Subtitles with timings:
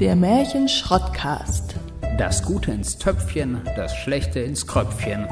[0.00, 1.76] Der Märchen-Schrottcast.
[2.18, 5.28] Das Gute ins Töpfchen, das Schlechte ins Kröpfchen.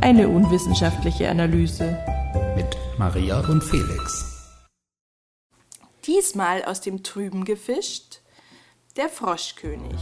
[0.00, 1.98] Eine unwissenschaftliche Analyse.
[2.56, 4.56] Mit Maria und Felix.
[6.06, 8.22] Diesmal aus dem Trüben gefischt,
[8.96, 10.00] der Froschkönig.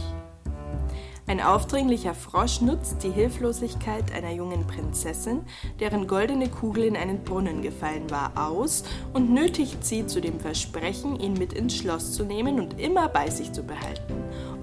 [1.25, 5.45] Ein aufdringlicher Frosch nutzt die Hilflosigkeit einer jungen Prinzessin,
[5.79, 8.83] deren goldene Kugel in einen Brunnen gefallen war, aus
[9.13, 13.29] und nötigt sie zu dem Versprechen, ihn mit ins Schloss zu nehmen und immer bei
[13.29, 14.15] sich zu behalten,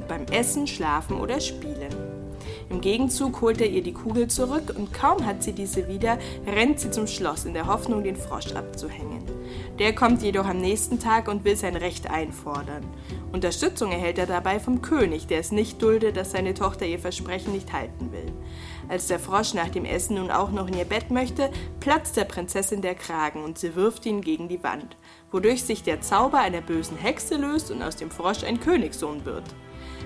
[0.06, 2.09] beim Essen, Schlafen oder Spielen.
[2.70, 6.78] Im Gegenzug holt er ihr die Kugel zurück und kaum hat sie diese wieder, rennt
[6.78, 9.24] sie zum Schloss in der Hoffnung, den Frosch abzuhängen.
[9.80, 12.84] Der kommt jedoch am nächsten Tag und will sein Recht einfordern.
[13.32, 17.52] Unterstützung erhält er dabei vom König, der es nicht duldet, dass seine Tochter ihr Versprechen
[17.52, 18.32] nicht halten will.
[18.88, 21.50] Als der Frosch nach dem Essen nun auch noch in ihr Bett möchte,
[21.80, 24.96] platzt der Prinzessin der Kragen und sie wirft ihn gegen die Wand,
[25.32, 29.44] wodurch sich der Zauber einer bösen Hexe löst und aus dem Frosch ein Königssohn wird.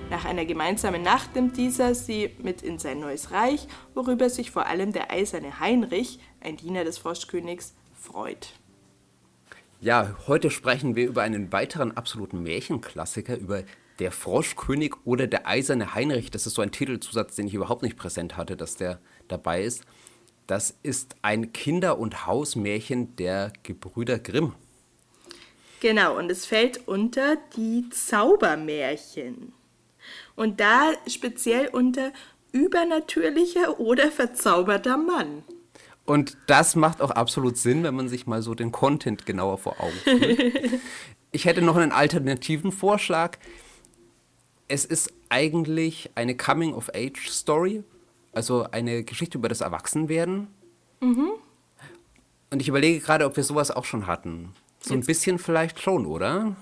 [0.09, 4.67] Nach einer gemeinsamen Nacht nimmt dieser sie mit in sein neues Reich, worüber sich vor
[4.67, 8.53] allem der eiserne Heinrich, ein Diener des Froschkönigs, freut.
[9.81, 13.63] Ja, heute sprechen wir über einen weiteren absoluten Märchenklassiker, über
[13.99, 16.29] der Froschkönig oder der eiserne Heinrich.
[16.29, 19.83] Das ist so ein Titelzusatz, den ich überhaupt nicht präsent hatte, dass der dabei ist.
[20.47, 24.53] Das ist ein Kinder- und Hausmärchen der Gebrüder Grimm.
[25.81, 29.53] Genau, und es fällt unter die Zaubermärchen.
[30.35, 32.11] Und da speziell unter
[32.51, 35.43] übernatürlicher oder verzauberter Mann.
[36.05, 39.79] Und das macht auch absolut Sinn, wenn man sich mal so den Content genauer vor
[39.79, 40.53] Augen führt.
[41.31, 43.37] ich hätte noch einen alternativen Vorschlag.
[44.67, 47.83] Es ist eigentlich eine Coming-of-Age-Story,
[48.31, 50.47] also eine Geschichte über das Erwachsenwerden.
[51.01, 51.31] Mhm.
[52.51, 54.53] Und ich überlege gerade, ob wir sowas auch schon hatten.
[54.79, 56.55] So ein bisschen vielleicht schon, oder?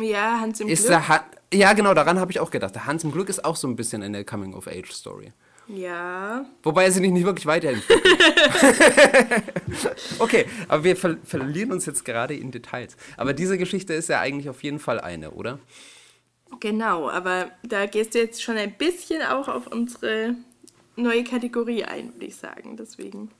[0.00, 1.08] Ja, Hans im ist Glück.
[1.08, 2.74] Ha ja, genau, daran habe ich auch gedacht.
[2.74, 5.32] Der Hans im Glück ist auch so ein bisschen eine Coming-of-Age-Story.
[5.66, 6.44] Ja.
[6.62, 8.04] Wobei er sich nicht wirklich weiterentwickelt.
[10.18, 12.96] okay, aber wir ver verlieren uns jetzt gerade in Details.
[13.16, 15.58] Aber diese Geschichte ist ja eigentlich auf jeden Fall eine, oder?
[16.60, 20.34] Genau, aber da gehst du jetzt schon ein bisschen auch auf unsere
[20.96, 22.76] neue Kategorie ein, würde ich sagen.
[22.76, 23.30] Deswegen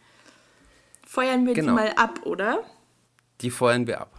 [1.06, 1.68] feuern wir Genau.
[1.68, 2.64] die mal ab, oder?
[3.42, 4.10] Die feuern wir ab.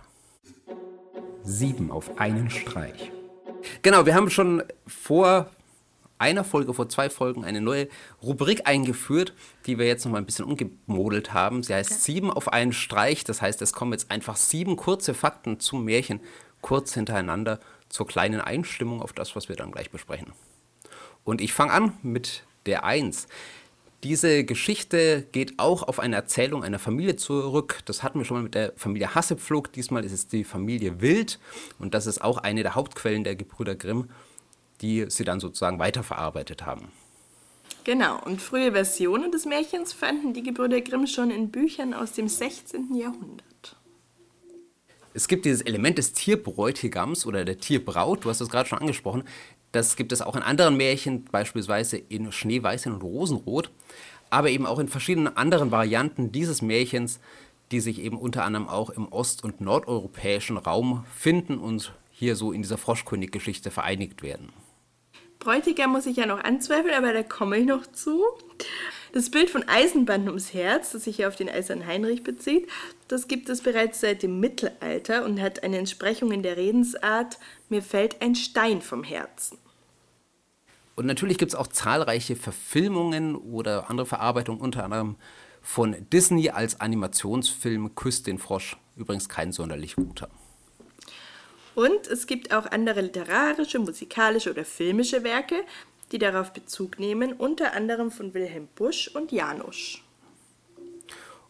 [1.43, 3.11] Sieben auf einen Streich.
[3.81, 5.49] Genau, wir haben schon vor
[6.17, 7.87] einer Folge, vor zwei Folgen eine neue
[8.21, 9.33] Rubrik eingeführt,
[9.65, 11.61] die wir jetzt noch mal ein bisschen umgemodelt haben.
[11.63, 13.23] Sie heißt sieben auf einen Streich.
[13.23, 16.21] Das heißt, es kommen jetzt einfach sieben kurze Fakten zum Märchen
[16.61, 17.59] kurz hintereinander
[17.89, 20.31] zur kleinen Einstimmung auf das, was wir dann gleich besprechen.
[21.23, 23.27] Und ich fange an mit der Eins.
[24.05, 27.79] Diese Geschichte geht auch auf eine Erzählung einer Familie zurück.
[27.85, 29.73] Das hatten wir schon mal mit der Familie Hassepflug.
[29.73, 31.39] Diesmal ist es die Familie Wild.
[31.79, 34.11] Und das ist auch eine der Hauptquellen der Gebrüder Grimm,
[34.81, 36.89] die sie dann sozusagen weiterverarbeitet haben.
[37.83, 42.27] Genau, und frühe Versionen des Märchens fanden die Gebrüder Grimm schon in Büchern aus dem
[42.27, 42.93] 16.
[42.93, 43.75] Jahrhundert.
[45.15, 49.23] Es gibt dieses Element des Tierbräutigams oder der Tierbraut, du hast es gerade schon angesprochen.
[49.75, 53.71] Das gibt es auch in anderen Märchen, beispielsweise in Schneeweißchen und Rosenrot,
[54.29, 57.19] aber eben auch in verschiedenen anderen Varianten dieses Märchens,
[57.73, 62.53] die sich eben unter anderem auch im ost- und nordeuropäischen Raum finden und hier so
[62.53, 64.53] in dieser Froschkönig-Geschichte vereinigt werden.
[65.39, 68.23] Bräutigam muss ich ja noch anzweifeln, aber da komme ich noch zu.
[69.11, 72.69] Das Bild von Eisenbahn ums Herz, das sich ja auf den Eisernen Heinrich bezieht,
[73.09, 77.81] das gibt es bereits seit dem Mittelalter und hat eine Entsprechung in der Redensart, mir
[77.81, 79.57] fällt ein Stein vom Herzen.
[80.95, 85.17] Und natürlich gibt es auch zahlreiche Verfilmungen oder andere Verarbeitungen, unter anderem
[85.61, 88.77] von Disney als Animationsfilm Küss den Frosch.
[88.95, 90.29] Übrigens kein sonderlich guter.
[91.73, 95.65] Und es gibt auch andere literarische, musikalische oder filmische Werke,
[96.13, 99.99] die darauf Bezug nehmen, unter anderem von Wilhelm Busch und Janusz.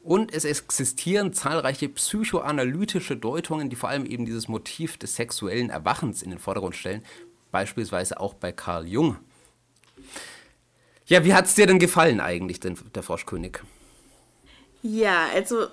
[0.03, 6.23] Und es existieren zahlreiche psychoanalytische Deutungen, die vor allem eben dieses Motiv des sexuellen Erwachens
[6.23, 7.03] in den Vordergrund stellen,
[7.51, 9.18] beispielsweise auch bei Carl Jung.
[11.07, 13.60] Ja, wie hat es dir denn gefallen eigentlich, denn, der Froschkönig?
[14.81, 15.68] Ja, also äh,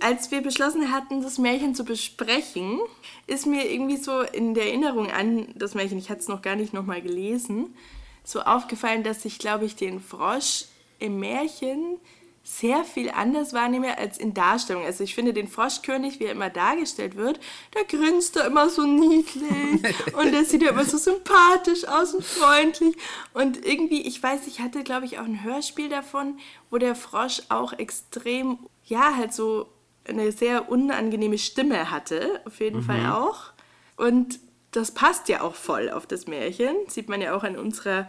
[0.00, 2.80] als wir beschlossen hatten, das Märchen zu besprechen,
[3.26, 6.56] ist mir irgendwie so in der Erinnerung an das Märchen, ich hatte es noch gar
[6.56, 7.74] nicht nochmal gelesen,
[8.22, 10.64] so aufgefallen, dass ich, glaube ich, den Frosch
[10.98, 11.98] im Märchen
[12.46, 14.84] sehr viel anders wahrnehme als in Darstellung.
[14.84, 17.40] Also ich finde den Froschkönig, wie er immer dargestellt wird,
[17.72, 19.82] da grinst er immer so niedlich
[20.16, 22.96] und der sieht ja immer so sympathisch aus und freundlich.
[23.32, 26.38] Und irgendwie, ich weiß, ich hatte, glaube ich, auch ein Hörspiel davon,
[26.70, 29.70] wo der Frosch auch extrem, ja, halt so
[30.06, 33.52] eine sehr unangenehme Stimme hatte, auf jeden Fall auch.
[33.96, 34.38] Und
[34.70, 36.76] das passt ja auch voll auf das Märchen.
[36.88, 38.08] Sieht man ja auch an unserer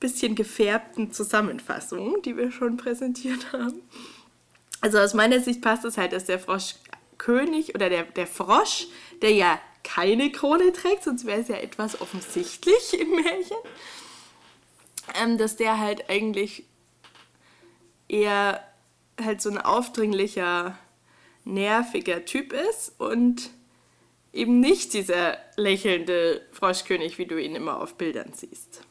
[0.00, 3.82] bisschen gefärbten Zusammenfassung, die wir schon präsentiert haben.
[4.80, 8.86] Also aus meiner Sicht passt es halt, dass der Froschkönig oder der, der Frosch,
[9.22, 13.56] der ja keine Krone trägt, sonst wäre es ja etwas offensichtlich im Märchen,
[15.20, 16.64] ähm, dass der halt eigentlich
[18.08, 18.62] eher
[19.20, 20.78] halt so ein aufdringlicher,
[21.44, 23.50] nerviger Typ ist und
[24.32, 28.82] eben nicht dieser lächelnde Froschkönig, wie du ihn immer auf Bildern siehst.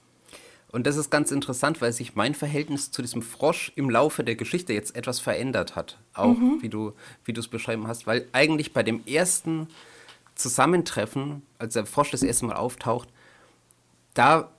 [0.72, 4.36] Und das ist ganz interessant, weil sich mein Verhältnis zu diesem Frosch im Laufe der
[4.36, 5.98] Geschichte jetzt etwas verändert hat.
[6.14, 6.62] Auch mhm.
[6.62, 6.94] wie du
[7.24, 8.06] wie es beschrieben hast.
[8.06, 9.68] Weil eigentlich bei dem ersten
[10.36, 13.08] Zusammentreffen, als der Frosch das erste Mal auftaucht,
[14.14, 14.50] da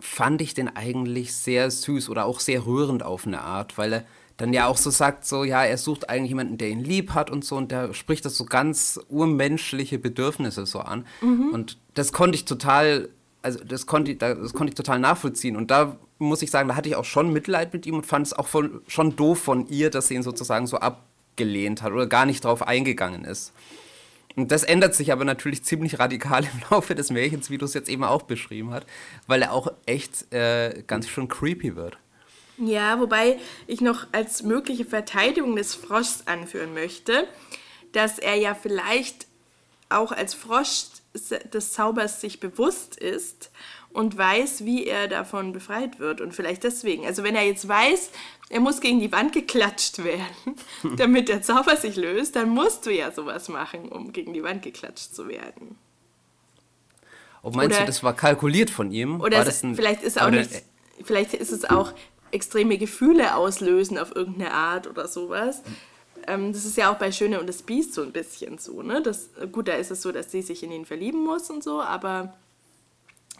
[0.00, 4.04] fand ich den eigentlich sehr süß oder auch sehr rührend auf eine Art, weil er
[4.38, 7.30] dann ja auch so sagt, so ja, er sucht eigentlich jemanden, der ihn lieb hat
[7.30, 11.06] und so und der spricht das so ganz urmenschliche Bedürfnisse so an.
[11.20, 11.50] Mhm.
[11.52, 13.10] Und das konnte ich total
[13.42, 15.56] also das konnte, das konnte ich total nachvollziehen.
[15.56, 18.26] Und da muss ich sagen, da hatte ich auch schon Mitleid mit ihm und fand
[18.26, 22.06] es auch von, schon doof von ihr, dass sie ihn sozusagen so abgelehnt hat oder
[22.06, 23.52] gar nicht drauf eingegangen ist.
[24.36, 27.74] Und das ändert sich aber natürlich ziemlich radikal im Laufe des Märchens, wie du es
[27.74, 28.86] jetzt eben auch beschrieben hast,
[29.26, 31.98] weil er auch echt äh, ganz schön creepy wird.
[32.58, 37.26] Ja, wobei ich noch als mögliche Verteidigung des Froschs anführen möchte,
[37.92, 39.26] dass er ja vielleicht
[39.88, 43.50] auch als Frosch des Zaubers sich bewusst ist
[43.92, 46.20] und weiß, wie er davon befreit wird.
[46.20, 47.06] Und vielleicht deswegen.
[47.06, 48.10] Also wenn er jetzt weiß,
[48.48, 50.56] er muss gegen die Wand geklatscht werden,
[50.96, 54.62] damit der Zauber sich löst, dann musst du ja sowas machen, um gegen die Wand
[54.62, 55.76] geklatscht zu werden.
[57.42, 59.20] Ob meinst oder, du, das war kalkuliert von ihm?
[59.20, 60.50] Oder es, ein, vielleicht ist auch nicht,
[61.02, 61.92] vielleicht ist es auch
[62.32, 65.62] extreme Gefühle auslösen auf irgendeine Art oder sowas
[66.26, 69.02] ähm, das ist ja auch bei Schöne und das Biest so ein bisschen so, ne?
[69.02, 71.80] Das, gut, da ist es so, dass sie sich in ihn verlieben muss und so,
[71.80, 72.34] aber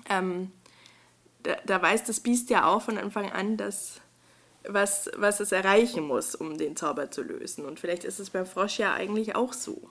[0.09, 0.53] ähm,
[1.43, 4.01] da, da, weiß das Biest ja auch von Anfang an, dass
[4.69, 7.65] was, was es erreichen muss, um den Zauber zu lösen.
[7.65, 9.91] Und vielleicht ist es beim Frosch ja eigentlich auch so.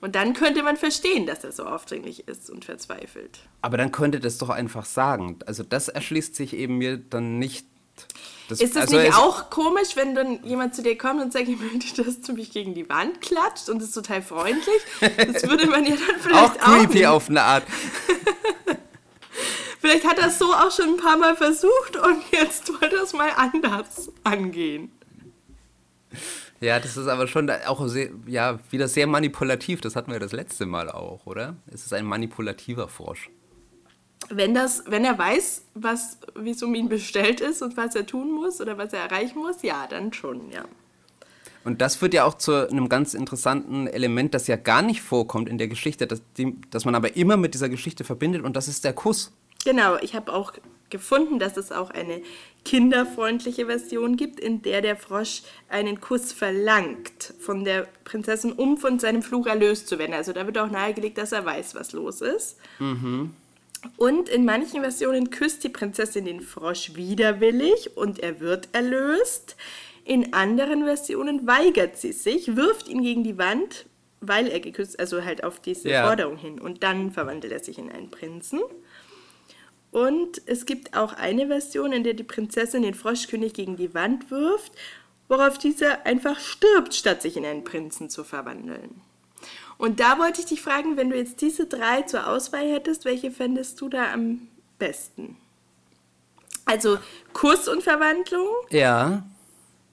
[0.00, 3.40] Und dann könnte man verstehen, dass er so aufdringlich ist und verzweifelt.
[3.62, 5.38] Aber dann könnte das doch einfach sagen.
[5.46, 7.66] Also das erschließt sich eben mir dann nicht
[8.48, 11.48] das, ist das also nicht auch komisch, wenn dann jemand zu dir kommt und sagt,
[11.48, 14.82] ich möchte, dass du mich gegen die Wand klatscht und ist total freundlich?
[15.00, 16.78] Das würde man ja dann vielleicht auch.
[16.78, 17.64] creepy auch auf eine Art.
[19.80, 23.02] vielleicht hat er es so auch schon ein paar Mal versucht und jetzt wollte er
[23.02, 24.92] es mal anders angehen.
[26.60, 29.80] Ja, das ist aber schon auch sehr, ja, wieder sehr manipulativ.
[29.80, 31.56] Das hatten wir das letzte Mal auch, oder?
[31.66, 33.30] Es ist ein manipulativer Frosch
[34.30, 38.06] wenn, das, wenn er weiß, was, wie es um ihn bestellt ist und was er
[38.06, 40.64] tun muss oder was er erreichen muss, ja, dann schon, ja.
[41.64, 45.48] Und das führt ja auch zu einem ganz interessanten Element, das ja gar nicht vorkommt
[45.48, 48.68] in der Geschichte, das, die, das man aber immer mit dieser Geschichte verbindet, und das
[48.68, 49.32] ist der Kuss.
[49.64, 50.52] Genau, ich habe auch
[50.90, 52.22] gefunden, dass es auch eine
[52.64, 58.98] kinderfreundliche Version gibt, in der der Frosch einen Kuss verlangt von der Prinzessin, um von
[58.98, 60.14] seinem Fluch erlöst zu werden.
[60.14, 62.58] Also da wird auch nahegelegt, dass er weiß, was los ist.
[62.78, 63.30] Mhm.
[63.96, 69.56] Und in manchen Versionen küsst die Prinzessin den Frosch widerwillig und er wird erlöst.
[70.04, 73.86] In anderen Versionen weigert sie sich, wirft ihn gegen die Wand,
[74.20, 76.06] weil er geküsst, also halt auf diese ja.
[76.06, 76.60] Forderung hin.
[76.60, 78.60] Und dann verwandelt er sich in einen Prinzen.
[79.90, 84.30] Und es gibt auch eine Version, in der die Prinzessin den Froschkönig gegen die Wand
[84.30, 84.72] wirft,
[85.28, 89.00] worauf dieser einfach stirbt, statt sich in einen Prinzen zu verwandeln.
[89.78, 93.30] Und da wollte ich dich fragen, wenn du jetzt diese drei zur Auswahl hättest, welche
[93.30, 95.36] fändest du da am besten?
[96.64, 96.98] Also
[97.32, 98.48] Kuss und Verwandlung?
[98.70, 99.24] Ja.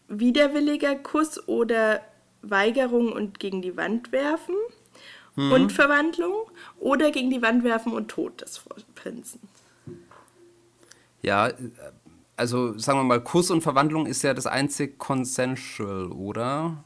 [0.07, 2.01] Widerwilliger Kuss oder
[2.41, 4.55] Weigerung und gegen die Wand werfen
[5.35, 5.51] mhm.
[5.51, 6.33] und Verwandlung
[6.79, 8.61] oder gegen die Wand werfen und Tod des
[8.95, 9.39] Prinzen?
[11.21, 11.51] Ja,
[12.35, 16.83] also sagen wir mal, Kuss und Verwandlung ist ja das einzig consensual, oder?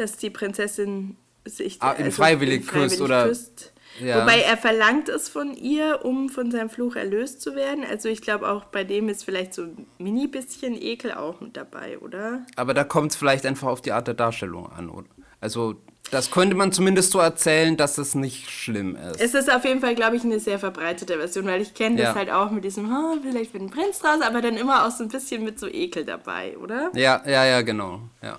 [0.00, 3.72] Dass die Prinzessin sich ah, also freiwillig, freiwillig küsst oder küsst.
[4.00, 4.22] Ja.
[4.22, 7.84] Wobei er verlangt es von ihr, um von seinem Fluch erlöst zu werden.
[7.88, 11.56] Also ich glaube auch bei dem ist vielleicht so ein mini bisschen Ekel auch mit
[11.56, 12.46] dabei, oder?
[12.56, 14.88] Aber da kommt es vielleicht einfach auf die Art der Darstellung an.
[14.88, 15.08] Oder?
[15.40, 15.76] Also
[16.10, 19.20] das könnte man zumindest so erzählen, dass es nicht schlimm ist.
[19.20, 22.06] Es ist auf jeden Fall, glaube ich, eine sehr verbreitete Version, weil ich kenne das
[22.06, 22.14] ja.
[22.14, 25.04] halt auch mit diesem, oh, vielleicht wird ein Prinz draus, aber dann immer auch so
[25.04, 26.90] ein bisschen mit so Ekel dabei, oder?
[26.94, 28.00] Ja, ja, ja, genau.
[28.22, 28.38] Ja.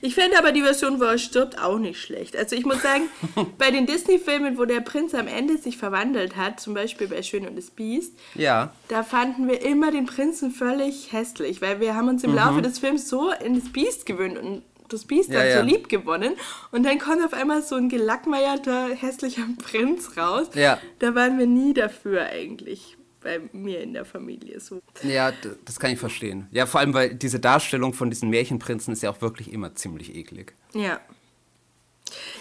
[0.00, 2.36] Ich fände aber die Version, wo er stirbt, auch nicht schlecht.
[2.36, 3.04] Also ich muss sagen,
[3.58, 7.46] bei den Disney-Filmen, wo der Prinz am Ende sich verwandelt hat, zum Beispiel bei Schön
[7.46, 8.72] und das Biest, ja.
[8.88, 12.36] da fanden wir immer den Prinzen völlig hässlich, weil wir haben uns im mhm.
[12.36, 15.60] Laufe des Films so in das Biest gewöhnt und das Biest Ja, dann ja.
[15.60, 16.34] so lieb gewonnen.
[16.70, 20.48] Und dann kommt auf einmal so ein gelackmeierter, hässlicher Prinz raus.
[20.54, 20.78] Ja.
[20.98, 24.80] Da waren wir nie dafür eigentlich bei mir in der Familie so.
[25.02, 25.32] Ja,
[25.64, 26.46] das kann ich verstehen.
[26.50, 30.14] Ja, vor allem, weil diese Darstellung von diesen Märchenprinzen ist ja auch wirklich immer ziemlich
[30.14, 30.54] eklig.
[30.74, 31.00] Ja.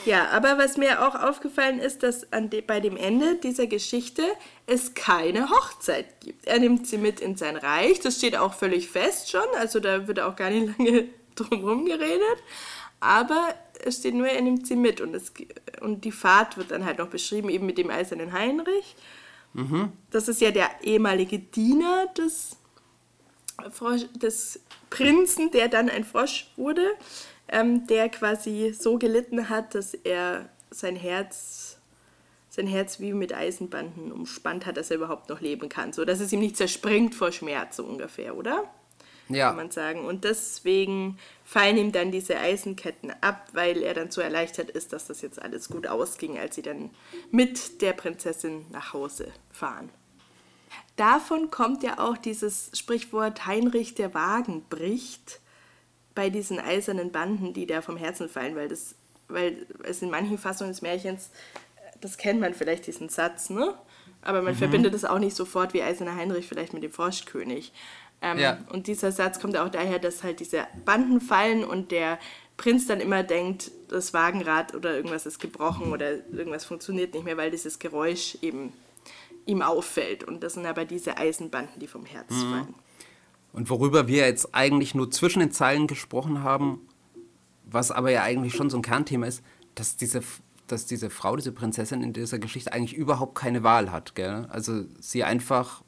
[0.05, 4.23] Ja, aber was mir auch aufgefallen ist, dass an de bei dem Ende dieser Geschichte
[4.65, 6.45] es keine Hochzeit gibt.
[6.45, 10.07] Er nimmt sie mit in sein Reich, das steht auch völlig fest schon, also da
[10.07, 12.43] wird auch gar nicht lange drum herum geredet.
[12.99, 13.53] Aber
[13.83, 15.31] es steht nur, er nimmt sie mit und, es,
[15.81, 18.95] und die Fahrt wird dann halt noch beschrieben, eben mit dem eisernen Heinrich.
[20.11, 22.57] Das ist ja der ehemalige Diener des
[23.71, 26.85] Frosch, des Prinzen, der dann ein Frosch wurde,
[27.47, 31.77] ähm, der quasi so gelitten hat, dass er sein Herz,
[32.49, 36.19] sein Herz wie mit Eisenbanden umspannt hat, dass er überhaupt noch leben kann, so dass
[36.19, 38.63] es ihm nicht zerspringt vor Schmerz so ungefähr, oder?
[39.29, 39.47] Ja.
[39.47, 40.05] Kann man sagen.
[40.05, 45.07] Und deswegen fallen ihm dann diese Eisenketten ab, weil er dann so erleichtert ist, dass
[45.07, 46.89] das jetzt alles gut ausging, als sie dann
[47.31, 49.89] mit der Prinzessin nach Hause fahren.
[50.95, 55.39] Davon kommt ja auch dieses Sprichwort Heinrich der Wagen bricht
[56.15, 58.95] bei diesen eisernen Banden, die da vom Herzen fallen, weil das,
[59.27, 61.29] weil es in manchen Fassungen des Märchens,
[62.01, 63.75] das kennt man vielleicht diesen Satz, ne?
[64.23, 67.71] Aber man verbindet es auch nicht sofort wie Eiserner Heinrich vielleicht mit dem Froschkönig.
[68.21, 68.59] Ähm, Ja.
[68.71, 72.19] Und dieser Satz kommt auch daher, dass halt diese Banden fallen und der
[72.57, 77.37] Prinz dann immer denkt, das Wagenrad oder irgendwas ist gebrochen oder irgendwas funktioniert nicht mehr,
[77.37, 78.73] weil dieses Geräusch eben
[79.45, 80.23] ihm auffällt.
[80.23, 82.73] Und das sind aber diese Eisenbanden, die vom Herz fallen.
[83.53, 86.81] Und worüber wir jetzt eigentlich nur zwischen den Zeilen gesprochen haben,
[87.65, 89.43] was aber ja eigentlich schon so ein Kernthema ist,
[89.75, 90.21] dass diese,
[90.67, 94.15] dass diese Frau, diese Prinzessin in dieser Geschichte eigentlich überhaupt keine Wahl hat.
[94.15, 94.47] Gell?
[94.49, 95.81] Also sie einfach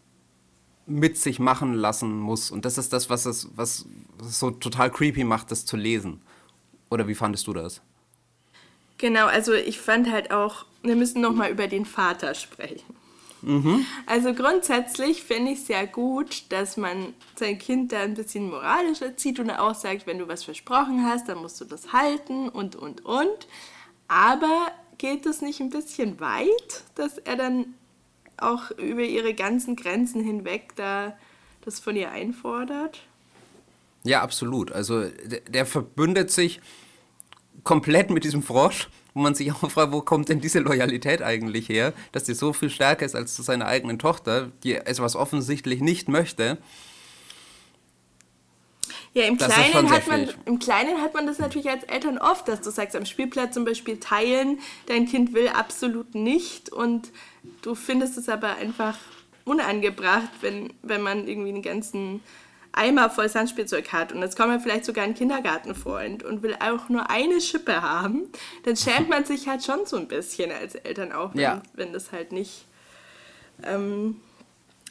[0.89, 2.51] mit sich machen lassen muss.
[2.51, 3.86] Und das ist das, was es, was
[4.22, 6.22] es so total creepy macht, das zu lesen.
[6.89, 7.81] Oder wie fandest du das?
[8.98, 12.96] Genau, also ich fand halt auch, wir müssen nochmal über den Vater sprechen.
[14.05, 19.01] Also grundsätzlich finde ich es sehr gut, dass man sein Kind da ein bisschen moralisch
[19.01, 22.75] erzieht und auch sagt, wenn du was versprochen hast, dann musst du das halten und,
[22.75, 23.48] und, und.
[24.10, 27.75] Aber geht es nicht ein bisschen weit, dass er dann
[28.41, 31.17] auch über ihre ganzen Grenzen hinweg da
[31.62, 33.01] das von ihr einfordert?
[34.03, 34.72] Ja, absolut.
[34.72, 36.62] Also der, der verbündet sich
[37.63, 41.69] komplett mit diesem Frosch, wo man sich auch fragt, wo kommt denn diese Loyalität eigentlich
[41.69, 45.81] her, dass die so viel stärker ist als zu seiner eigenen Tochter, die etwas offensichtlich
[45.81, 46.58] nicht möchte.
[49.13, 52.48] Ja, im Das Kleinen, hat man, im Kleinen hat man das natürlich als Eltern oft,
[52.48, 57.12] dass du sagst, am Spielplatz zum Beispiel teilen, dein Kind will absolut nicht und
[57.62, 58.98] du findest es aber einfach
[59.46, 62.22] unangebracht, wenn, wenn man irgendwie einen ganzen
[62.72, 66.88] Eimer voll Sandspielzeug hat und jetzt kommt man vielleicht sogar ein Kindergartenfreund und will auch
[66.89, 68.29] nur eine Schippe haben,
[68.63, 71.63] dann schämt man sich halt schon so ein bisschen als Eltern auch, wenn, Ja.
[71.74, 72.65] wenn das halt nicht
[73.63, 74.22] ähm,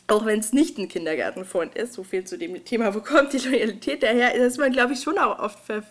[0.08, 3.38] auch wenn es nicht ein Kindergartenfreund ist, so viel zu dem Thema, wo kommt die
[3.38, 5.82] Loyalität daher, ist man, glaube ich, schon auch oft ver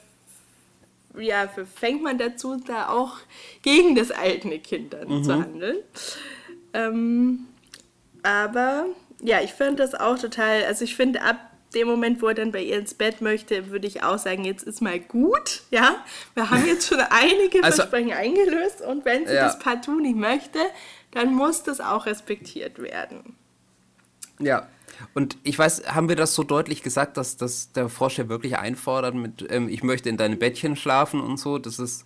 [1.18, 3.18] ja, verfängt man dazu, da auch
[3.64, 5.78] gegen das eigene Kind dann zu handeln.
[6.74, 7.46] Ähm,
[8.24, 8.86] aber
[9.22, 11.38] ja, ich finde das auch total, also ich finde ab
[11.74, 14.64] dem Moment, wo er dann bei ihr ins Bett möchte, würde ich auch sagen, jetzt
[14.64, 15.98] ist mal gut, ja.
[16.34, 19.46] Wir haben jetzt schon einige Also- Versprechen eingelöst und wenn sie Ja.
[19.46, 20.60] das partout nicht möchte,
[21.12, 23.36] dann muss das auch respektiert werden.
[24.40, 24.68] Ja.
[25.14, 28.58] Und ich weiß, haben wir das so deutlich gesagt, dass, dass der Frosch ja wirklich
[28.58, 32.06] einfordert mit, ähm, ich möchte in deinem Bettchen schlafen und so, das ist,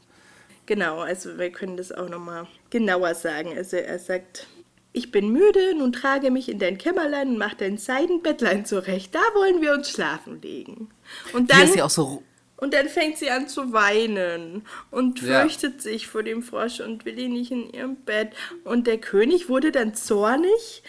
[0.65, 3.53] Genau, also wir können das auch nochmal genauer sagen.
[3.57, 4.47] Also er sagt,
[4.93, 9.13] ich bin müde, nun trage mich in dein Kämmerlein und mach dein Seidenbettlein zurecht.
[9.15, 10.89] Da wollen wir uns schlafen legen.
[11.33, 12.23] Und dann, sie auch so,
[12.57, 15.41] und dann fängt sie an zu weinen und Ja.
[15.41, 18.33] fürchtet sich vor dem Frosch und will ihn nicht in ihrem Bett.
[18.63, 20.83] Und der König wurde dann zornig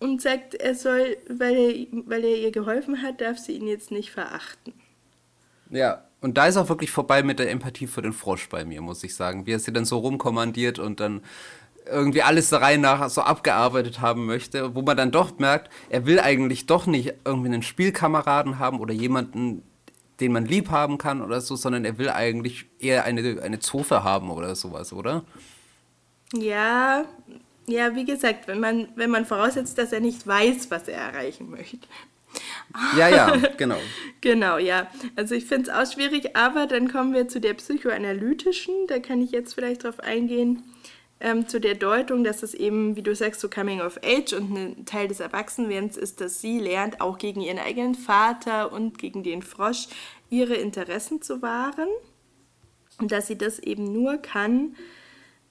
[0.00, 3.90] und sagt, er soll, weil er, weil er ihr geholfen hat, darf sie ihn jetzt
[3.90, 4.74] nicht verachten.
[5.70, 6.04] ja.
[6.20, 9.04] Und da ist auch wirklich vorbei mit der Empathie für den Frosch bei mir, muss
[9.04, 9.46] ich sagen.
[9.46, 11.22] Wie er sie dann so rumkommandiert und dann
[11.86, 16.06] irgendwie alles der Reihe nach so abgearbeitet haben möchte, wo man dann doch merkt, er
[16.06, 19.62] will eigentlich doch nicht irgendwie einen Spielkameraden haben oder jemanden,
[20.20, 24.04] den man lieb haben kann oder so, sondern er will eigentlich eher eine, eine Zofe
[24.04, 25.24] haben oder sowas, oder?
[26.34, 27.04] Ja,
[27.66, 31.50] ja, wie gesagt, wenn man, wenn man voraussetzt, dass er nicht weiß, was er erreichen
[31.50, 31.86] möchte.
[32.96, 33.78] Ja, ja, genau.
[34.20, 34.88] Genau, ja.
[35.16, 39.22] Also ich finde es auch schwierig, aber dann kommen wir zu der psychoanalytischen, da kann
[39.22, 40.62] ich jetzt vielleicht drauf eingehen,
[41.20, 44.56] ähm, zu der Deutung, dass es eben, wie du sagst, so Coming of Age und
[44.56, 49.22] ein Teil des Erwachsenwerdens ist, dass sie lernt, auch gegen ihren eigenen Vater und gegen
[49.22, 49.88] den Frosch
[50.30, 51.88] ihre Interessen zu wahren
[52.98, 54.76] und dass sie das eben nur kann,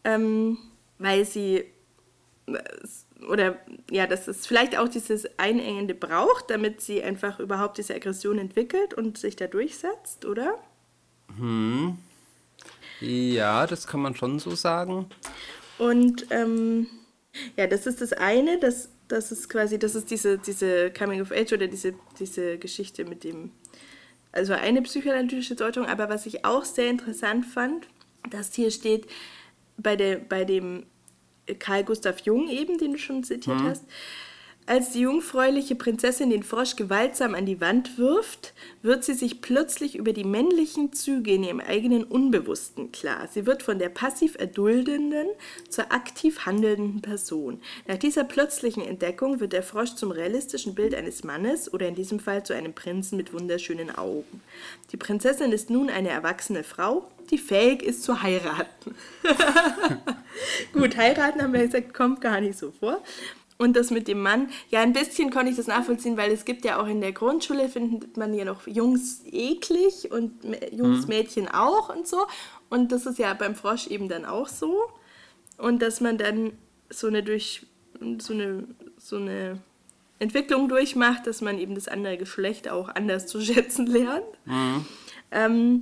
[0.03, 0.58] ähm,
[1.00, 1.65] weil sie
[3.30, 3.58] oder
[3.90, 8.94] ja, dass es vielleicht auch dieses Einengende braucht, damit sie einfach überhaupt diese Aggression entwickelt
[8.94, 10.58] und sich da durchsetzt, oder?
[11.38, 11.98] Hm.
[13.00, 15.08] Ja, das kann man schon so sagen.
[15.78, 16.88] Und ähm,
[17.56, 21.32] ja, das ist das eine, das, das ist quasi, das ist diese, diese Coming of
[21.32, 23.52] Age oder diese, diese Geschichte mit dem,
[24.32, 27.88] also eine psychoanalytische Deutung, aber was ich auch sehr interessant fand,
[28.30, 29.08] dass hier steht,
[29.78, 30.88] bei, der, bei dem
[31.60, 33.68] Karl Gustav Jung eben, den du schon zitiert mhm.
[33.70, 33.84] hast,
[34.68, 39.96] als die jungfräuliche Prinzessin den Frosch gewaltsam an die Wand wirft, wird sie sich plötzlich
[39.96, 43.30] über die männlichen Züge in ihrem eigenen Unbewussten klar.
[43.32, 45.28] Sie wird von der passiv erduldenden
[45.70, 47.62] zur aktiv handelnden Person.
[47.88, 52.20] Nach dieser plötzlichen Entdeckung wird der Frosch zum realistischen Bild eines Mannes oder in diesem
[52.20, 54.42] Fall zu einem Prinzen mit wunderschönen Augen.
[54.92, 58.96] Die Prinzessin ist nun eine erwachsene Frau, die fähig ist zu heiraten.
[60.74, 63.02] Gut, heiraten haben wir gesagt, kommt gar nicht so vor.
[63.58, 66.64] Und das mit dem Mann, ja, ein bisschen konnte ich das nachvollziehen, weil es gibt
[66.64, 71.08] ja auch in der Grundschule, findet man ja noch Jungs eklig und Jungs, mhm.
[71.08, 72.28] Mädchen auch und so.
[72.70, 74.78] Und das ist ja beim Frosch eben dann auch so.
[75.58, 76.52] Und dass man dann
[76.90, 77.66] so eine durch
[78.20, 78.64] so eine,
[78.98, 79.60] so eine
[80.20, 84.26] Entwicklung durchmacht, dass man eben das andere Geschlecht auch anders zu schätzen lernt.
[84.46, 84.86] Mhm.
[85.32, 85.82] Ähm,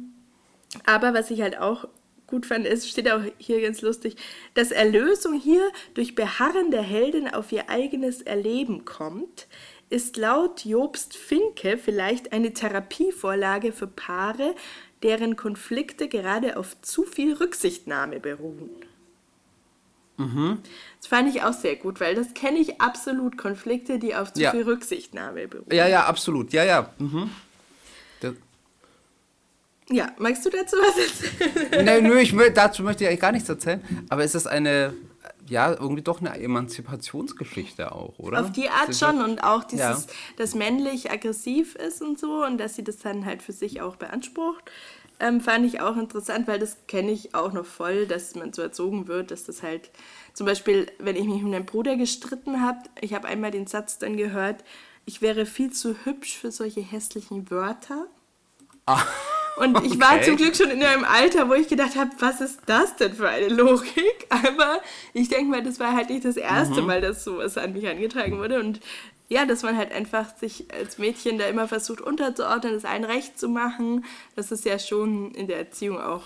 [0.85, 1.87] aber was ich halt auch
[2.27, 4.15] gut fand, ist, steht auch hier ganz lustig,
[4.53, 9.47] dass Erlösung hier durch Beharren der Heldin auf ihr eigenes Erleben kommt,
[9.89, 14.55] ist laut Jobst Finke vielleicht eine Therapievorlage für Paare,
[15.03, 18.71] deren Konflikte gerade auf zu viel Rücksichtnahme beruhen.
[20.17, 20.59] Mhm.
[20.97, 24.41] Das fand ich auch sehr gut, weil das kenne ich absolut, Konflikte, die auf zu
[24.41, 24.51] ja.
[24.51, 25.71] viel Rücksichtnahme beruhen.
[25.71, 26.89] Ja, ja, absolut, ja, ja.
[26.97, 27.29] Mhm.
[29.89, 32.03] Ja, magst du dazu was erzählen?
[32.03, 33.81] nö, ich, dazu möchte ich eigentlich gar nichts erzählen.
[34.09, 34.93] Aber es ist eine,
[35.47, 38.41] ja, irgendwie doch eine Emanzipationsgeschichte auch, oder?
[38.41, 40.13] Auf die Art schon und auch dieses, ja.
[40.37, 43.95] dass männlich aggressiv ist und so und dass sie das dann halt für sich auch
[43.95, 44.63] beansprucht.
[45.19, 48.61] Ähm, fand ich auch interessant, weil das kenne ich auch noch voll, dass man so
[48.61, 49.89] erzogen wird, dass das halt,
[50.33, 53.97] zum Beispiel, wenn ich mich mit meinem Bruder gestritten habe, ich habe einmal den Satz
[53.97, 54.63] dann gehört,
[55.05, 58.07] ich wäre viel zu hübsch für solche hässlichen Wörter.
[58.87, 59.03] Ah.
[59.57, 60.01] Und ich okay.
[60.01, 63.13] war zum Glück schon in einem Alter, wo ich gedacht habe, was ist das denn
[63.13, 64.27] für eine Logik?
[64.29, 64.81] Aber
[65.13, 66.87] ich denke mal, das war halt nicht das erste mhm.
[66.87, 68.59] Mal, dass sowas an mich herangetragen wurde.
[68.59, 68.81] Und
[69.29, 73.39] ja, dass man halt einfach sich als Mädchen da immer versucht unterzuordnen, das allen recht
[73.39, 74.05] zu machen.
[74.35, 76.23] Das ist ja schon in der Erziehung auch.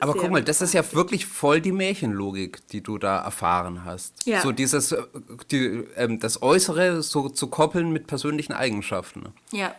[0.00, 4.26] Aber guck mal, das ist ja wirklich voll die Märchenlogik, die du da erfahren hast.
[4.26, 4.42] Ja.
[4.42, 5.02] So dieses, äh,
[5.50, 9.32] die, ähm, das Äußere so zu koppeln mit persönlichen Eigenschaften.
[9.50, 9.74] Ja.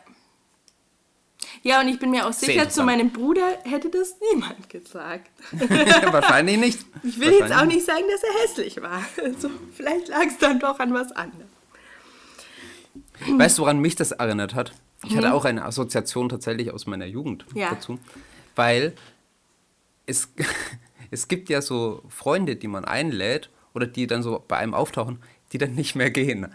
[1.65, 5.31] Ja, und ich bin mir auch sicher, zu meinem Bruder hätte das niemand gesagt.
[6.11, 6.85] Wahrscheinlich nicht.
[7.01, 9.03] Ich will jetzt auch nicht sagen, dass er hässlich war.
[9.23, 11.47] Also, vielleicht lag es dann doch an was anderem.
[13.27, 14.73] Weißt du, woran mich das erinnert hat?
[15.05, 15.17] Ich hm.
[15.17, 17.71] hatte auch eine Assoziation tatsächlich aus meiner Jugend ja.
[17.71, 17.97] dazu.
[18.55, 18.93] Weil
[20.05, 20.29] es,
[21.09, 25.17] es gibt ja so Freunde, die man einlädt oder die dann so bei einem auftauchen,
[25.51, 26.53] die dann nicht mehr gehen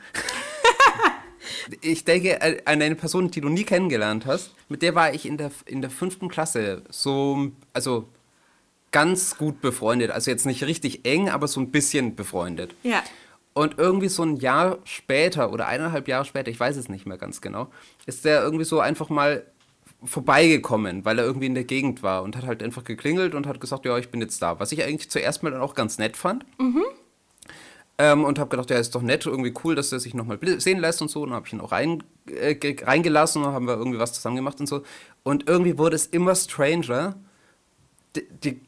[1.81, 4.53] ich denke an eine Person, die du nie kennengelernt hast.
[4.68, 8.09] Mit der war ich in der, in der fünften Klasse so, also
[8.92, 10.11] ganz gut befreundet.
[10.11, 12.75] Also jetzt nicht richtig eng, aber so ein bisschen befreundet.
[12.83, 13.03] Ja.
[13.53, 17.18] Und irgendwie so ein Jahr später oder eineinhalb Jahre später, ich weiß es nicht mehr
[17.18, 17.68] ganz genau,
[18.07, 19.44] ist der irgendwie so einfach mal
[20.05, 23.61] vorbeigekommen, weil er irgendwie in der Gegend war und hat halt einfach geklingelt und hat
[23.61, 24.59] gesagt, ja, ich bin jetzt da.
[24.59, 26.44] Was ich eigentlich zuerst mal dann auch ganz nett fand.
[26.59, 26.85] Mhm.
[28.03, 30.79] Ähm, und habe gedacht, ja, ist doch nett, irgendwie cool, dass er sich nochmal sehen
[30.79, 31.21] lässt und so.
[31.21, 34.37] Und dann habe ich ihn auch rein, äh, reingelassen und haben wir irgendwie was zusammen
[34.37, 34.85] gemacht und so.
[35.23, 37.17] Und irgendwie wurde es immer stranger,
[38.17, 38.61] die, die,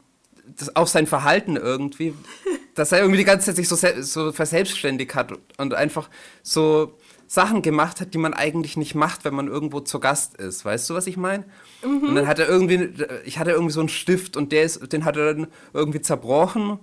[0.54, 2.12] das, auch sein Verhalten irgendwie,
[2.74, 6.10] dass er irgendwie die ganze Zeit sich so, so verselbstständigt hat und einfach
[6.42, 10.66] so Sachen gemacht hat, die man eigentlich nicht macht, wenn man irgendwo zu Gast ist.
[10.66, 11.44] Weißt du, was ich meine?
[11.82, 12.08] Mhm.
[12.08, 12.90] Und dann hat er irgendwie,
[13.24, 16.80] ich hatte irgendwie so einen Stift und der ist, den hat er dann irgendwie zerbrochen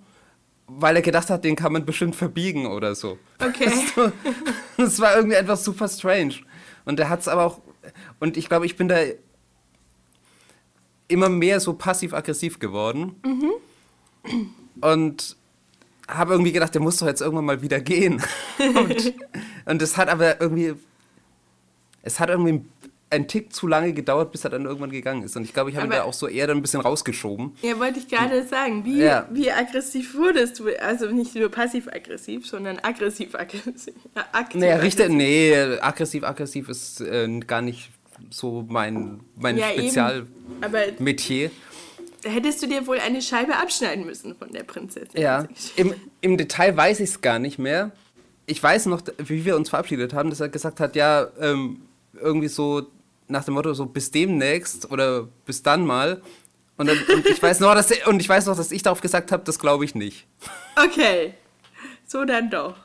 [0.69, 3.17] weil er gedacht hat, den kann man bestimmt verbiegen oder so.
[3.39, 3.71] Okay.
[4.77, 6.36] Das war irgendwie etwas super strange.
[6.86, 7.62] Und er hat es aber auch.
[8.19, 8.97] Und ich glaube, ich bin da
[11.08, 13.15] immer mehr so passiv-aggressiv geworden.
[13.25, 13.51] Mhm.
[14.82, 15.38] Und
[16.08, 18.21] habe irgendwie gedacht, der muss doch jetzt irgendwann mal wieder gehen.
[18.60, 19.13] und,
[19.65, 20.75] und es hat aber irgendwie.
[22.01, 22.63] Es hat irgendwie
[23.12, 25.36] ein Tick zu lange gedauert, bis er dann irgendwann gegangen ist.
[25.36, 27.56] Und ich glaube, ich habe ihn da auch so eher dann ein bisschen rausgeschoben.
[27.62, 28.86] Ja, wollte ich gerade sagen.
[28.86, 29.28] Wie, ja.
[29.32, 30.67] wie aggressiv wurdest du?
[30.80, 33.93] Also nicht nur passiv-aggressiv, sondern aggressiv-aggressiv.
[34.15, 37.89] Ja, naja, richtig, nee, aggressiv-aggressiv ist äh, gar nicht
[38.30, 39.69] so mein, mein Ja.
[39.69, 41.52] Spezialmetier.
[42.24, 45.19] Hättest du dir wohl eine Scheibe abschneiden müssen von der Prinzessin.
[45.19, 47.91] Ja, im, im Detail weiß ich es gar nicht mehr.
[48.45, 51.82] Ich weiß noch, wie wir uns verabschiedet haben, dass er gesagt hat, ja, ähm,
[52.19, 52.88] irgendwie so
[53.30, 56.22] nach dem Motto so bis demnächst oder bis dann mal.
[56.78, 59.32] Und, dann, und ich weiß noch, dass und ich weiß noch, dass ich darauf gesagt
[59.32, 60.28] habe, das glaube ich nicht.
[60.76, 61.34] Okay.
[62.08, 62.76] So dann doch.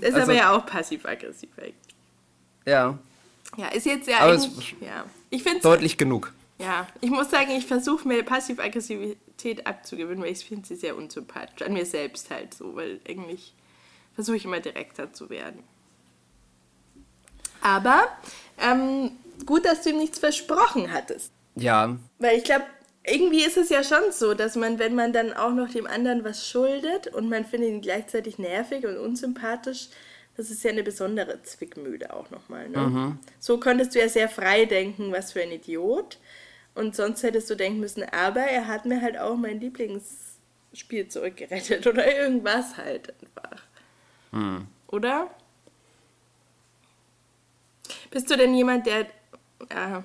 [0.00, 1.74] ist also- aber ja auch passiv-aggressiv eigentlich.
[2.66, 2.98] Ja,
[3.56, 4.76] Ja, ist jetzt ja Aber eigentlich.
[4.80, 5.04] Ja.
[5.30, 6.32] Ich finde deutlich genug.
[6.58, 11.62] Ja, ich muss sagen, ich versuche mir Passiv-Aggressivität abzugewöhnen, weil ich finde sie sehr unsympathisch.
[11.62, 13.54] An mir selbst halt so, weil eigentlich
[14.14, 15.62] versuche ich immer direkter zu werden.
[17.60, 18.08] Aber
[18.60, 19.12] ähm,
[19.46, 21.32] gut, dass du ihm nichts versprochen hattest.
[21.56, 22.64] Ja, Weil ich glaube,
[23.04, 26.24] irgendwie ist es ja schon so, dass man, wenn man dann auch noch dem anderen
[26.24, 29.88] was schuldet und man findet ihn gleichzeitig nervig und unsympathisch,
[30.36, 32.68] das ist ja eine besondere Zwickmühle auch nochmal.
[32.68, 32.78] Ne?
[33.40, 36.18] So konntest du ja sehr frei denken, was für ein Idiot.
[36.74, 41.86] Und sonst hättest du denken müssen, aber er hat mir halt auch mein Lieblingsspielzeug gerettet
[41.88, 43.62] oder irgendwas halt einfach.
[44.86, 45.28] Oder?
[48.10, 49.06] Bist du denn jemand, der.
[49.70, 50.04] Ja,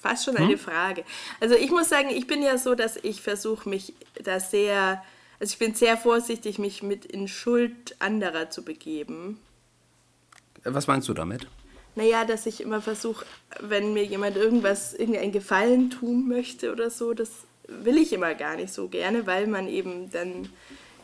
[0.00, 1.04] fast schon eine Frage.
[1.40, 5.02] Also ich muss sagen, ich bin ja so, dass ich versuche mich da sehr.
[5.38, 9.40] Also ich bin sehr vorsichtig, mich mit in Schuld anderer zu begeben.
[10.64, 11.46] was meinst du damit?
[11.94, 13.26] Naja, dass ich immer versuche,
[13.60, 17.30] wenn mir jemand irgendwas, irgendein Gefallen tun möchte oder so, das
[17.66, 20.48] will ich immer gar nicht so gerne, weil man eben dann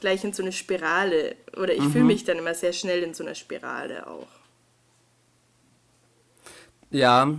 [0.00, 3.24] gleich in so eine Spirale, oder ich fühle mich dann immer sehr schnell in so
[3.24, 4.28] einer Spirale auch.
[6.90, 7.34] Ja,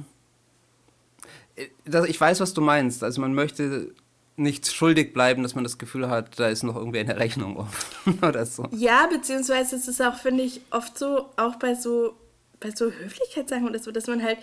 [1.56, 3.04] Äh, ich weiß, was du meinst.
[3.04, 3.94] Also man möchte
[4.38, 8.20] nicht schuldig bleiben, dass man das Gefühl hat, da ist noch irgendwie eine Rechnung offen
[8.22, 8.66] oder so.
[8.72, 12.14] Ja, beziehungsweise es ist auch, finde ich, oft so, auch bei so,
[12.62, 14.38] bei so Höflichkeitssachen oder so, dass man halt,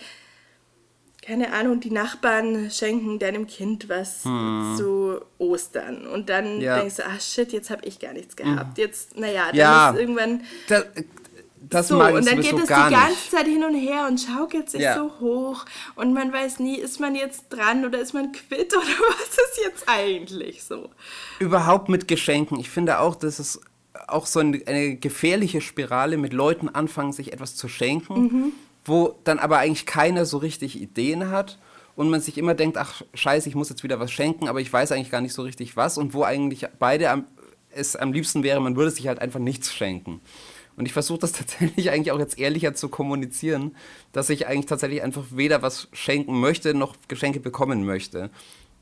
[1.23, 6.07] keine Ahnung, die Nachbarn schenken deinem Kind was zu Ostern.
[6.07, 6.61] Und dann Hm.
[6.61, 6.75] Ja.
[6.75, 6.81] Hm.
[6.83, 8.77] denkst du, ah shit, jetzt habe ich gar nichts gehabt.
[8.79, 9.91] Jetzt, naja, dann Ja.
[9.93, 10.85] ist irgendwann Das,
[11.61, 12.01] das so.
[12.03, 13.31] Und dann geht es die ganze nicht.
[13.31, 14.95] Zeit hin und her und schaukelt sich Ja.
[14.97, 15.65] so hoch.
[15.95, 19.61] Und man weiß nie, ist man jetzt dran oder ist man quitt oder was ist
[19.65, 20.91] jetzt eigentlich so?
[21.39, 22.59] Überhaupt mit Geschenken.
[22.61, 23.61] Ich finde auch, dass es
[24.09, 28.53] auch so eine, eine gefährliche Spirale mit Leuten anfangen, sich etwas zu schenken, Mhm.
[28.85, 31.59] wo dann aber eigentlich keiner so richtig Ideen hat
[31.97, 34.71] und man sich immer denkt, ach scheiße, ich muss jetzt wieder was schenken, aber ich
[34.73, 37.25] weiß eigentlich gar nicht so richtig was und wo eigentlich beide am,
[37.71, 40.21] es am liebsten wäre, man würde sich halt einfach nichts schenken.
[40.77, 43.75] Und ich versuche das tatsächlich eigentlich auch jetzt ehrlicher zu kommunizieren,
[44.13, 48.31] dass ich eigentlich tatsächlich einfach weder was schenken möchte, noch Geschenke bekommen möchte.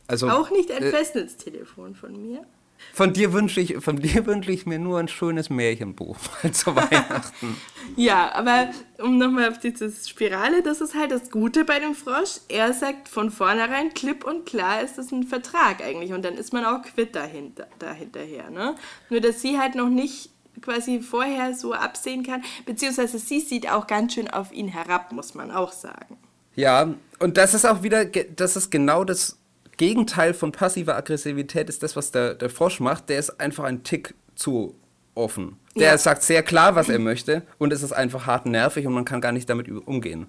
[0.07, 2.45] Also, Auch nicht ein äh, Festnetztelefon von mir.
[2.93, 6.19] von dir wünsche ich, von dir wünsche ich mir nur ein schönes Märchenbuch
[6.53, 7.57] zu Weihnachten.
[7.97, 12.41] Ja, aber um nochmal auf diese Spirale, das ist halt das Gute bei dem Frosch.
[12.49, 16.13] Er sagt von vornherein klipp und klar, ist das ein Vertrag eigentlich.
[16.13, 18.51] Und dann ist man auch quitt dahinter, dahinterher.
[18.51, 18.75] Ne?
[19.09, 22.43] Nur, dass sie halt noch nicht quasi vorher so absehen kann.
[22.67, 26.17] Beziehungsweise sie sieht auch ganz schön auf ihn herab, muss man auch sagen.
[26.57, 29.39] Ja, und das ist auch wieder, das ist genau das
[29.77, 33.09] Gegenteil von passiver Aggressivität, ist das, was der, der Frosch macht.
[33.09, 34.75] Der ist einfach ein Tick zu
[35.17, 35.57] offen.
[35.77, 35.99] Der Ja.
[35.99, 39.21] sagt sehr klar, was er möchte und es ist einfach hart nervig und man kann
[39.21, 40.27] gar nicht damit umgehen.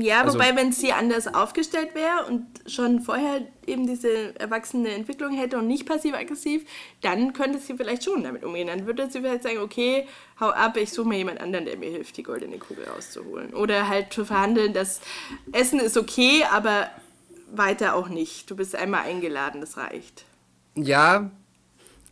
[0.00, 5.32] Ja, Also- wobei, wenn sie anders aufgestellt wäre und schon vorher eben diese erwachsene Entwicklung
[5.36, 6.64] hätte und nicht passiv-aggressiv,
[7.02, 8.66] dann könnte sie vielleicht schon damit umgehen.
[8.68, 10.06] Dann würde sie vielleicht sagen, okay,
[10.40, 13.54] hau ab, ich suche mir jemand anderen, der mir hilft, die goldene Kugel rauszuholen.
[13.54, 15.00] Oder halt zu verhandeln, dass
[15.52, 16.90] Essen ist okay, aber
[17.50, 18.50] weiter auch nicht.
[18.50, 20.24] Du bist einmal eingeladen, das reicht.
[20.74, 21.30] Ja,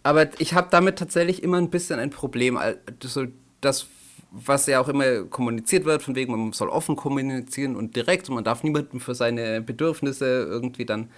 [0.02, 2.56] aber ich habe damit tatsächlich immer ein bisschen ein Problem.
[2.56, 3.26] Al- So
[3.60, 3.86] das,
[4.34, 8.34] was ja auch immer kommuniziert wird, von wegen, man soll offen kommunizieren und direkt und
[8.34, 11.08] man darf niemanden für seine Bedürfnisse irgendwie dann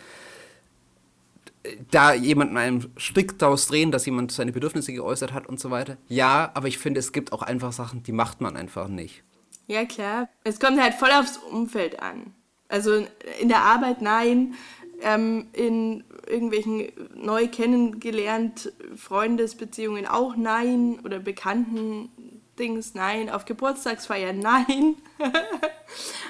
[1.91, 5.97] da jemanden einem Strick daraus drehen, dass jemand seine Bedürfnisse geäußert hat und so weiter.
[6.09, 9.23] Ja, aber ich finde, es gibt auch einfach Sachen, die macht man einfach nicht.
[9.67, 10.29] Ja, klar.
[10.45, 12.35] Es kommt halt voll aufs Umfeld an.
[12.69, 13.05] Also
[13.41, 14.55] in der Arbeit nein,
[15.03, 22.11] ähm, in irgendwelchen neu kennengelernt Freundesbeziehungen auch nein oder bekannten
[22.59, 24.97] Dings nein, auf Geburtstagsfeiern nein.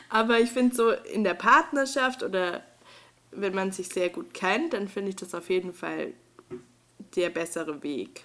[0.09, 2.63] Aber ich finde so in der Partnerschaft oder
[3.31, 6.13] wenn man sich sehr gut kennt, dann finde ich das auf jeden Fall
[7.15, 8.25] der bessere Weg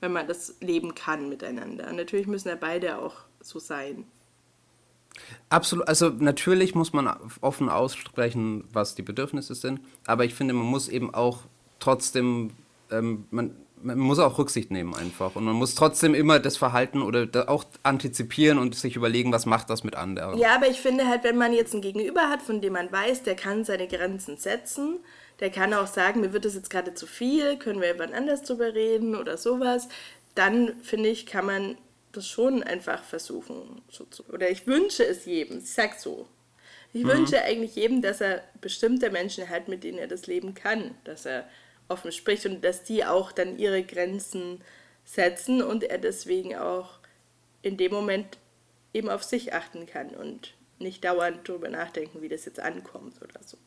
[0.00, 1.92] wenn man das leben kann miteinander.
[1.92, 4.04] Natürlich müssen ja beide auch so sein.
[5.50, 10.66] Absolut, also natürlich muss man offen aussprechen, was die Bedürfnisse sind, aber ich finde, man
[10.66, 11.40] muss eben auch
[11.78, 12.52] trotzdem,
[12.90, 15.36] ähm, man, man muss auch Rücksicht nehmen einfach.
[15.36, 19.70] Und man muss trotzdem immer das Verhalten oder auch antizipieren und sich überlegen, was macht
[19.70, 20.38] das mit anderen.
[20.38, 23.22] Ja, aber ich finde halt, wenn man jetzt ein Gegenüber hat, von dem man weiß,
[23.22, 24.98] der kann seine Grenzen setzen,
[25.40, 28.42] der kann auch sagen, mir wird das jetzt gerade zu viel, können wir jemand anders
[28.42, 29.88] drüber reden oder sowas,
[30.34, 31.76] dann finde ich, kann man
[32.12, 33.82] das schon einfach versuchen.
[34.32, 36.26] Oder ich wünsche es jedem, ich sag so.
[36.92, 37.08] Ich mhm.
[37.08, 41.24] wünsche eigentlich jedem, dass er bestimmte Menschen hat, mit denen er das leben kann, dass
[41.24, 41.48] er
[41.90, 44.60] offen spricht und dass die auch dann ihre Grenzen
[45.04, 46.98] setzen und er deswegen auch
[47.62, 48.38] in dem Moment
[48.94, 53.40] eben auf sich achten kann und nicht dauernd darüber nachdenken, wie das jetzt ankommt oder
[53.44, 53.58] so.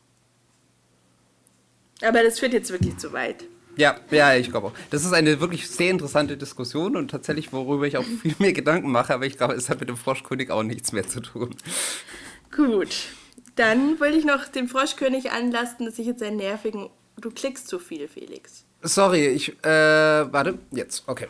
[2.02, 3.44] Aber das führt jetzt wirklich zu weit.
[3.76, 4.72] Ja, ja, ich glaube auch.
[4.90, 8.90] Das ist eine wirklich sehr interessante Diskussion und tatsächlich, worüber ich auch viel mehr Gedanken
[8.90, 11.54] mache, aber ich glaube, es hat mit dem Froschkönig auch nichts mehr zu tun.
[12.54, 13.08] Gut,
[13.56, 16.90] dann wollte ich noch dem Froschkönig anlasten, dass ich jetzt einen nervigen.
[17.20, 18.64] Du klickst zu viel, Felix.
[18.82, 19.50] Sorry, ich.
[19.64, 21.28] Äh, warte, jetzt, okay.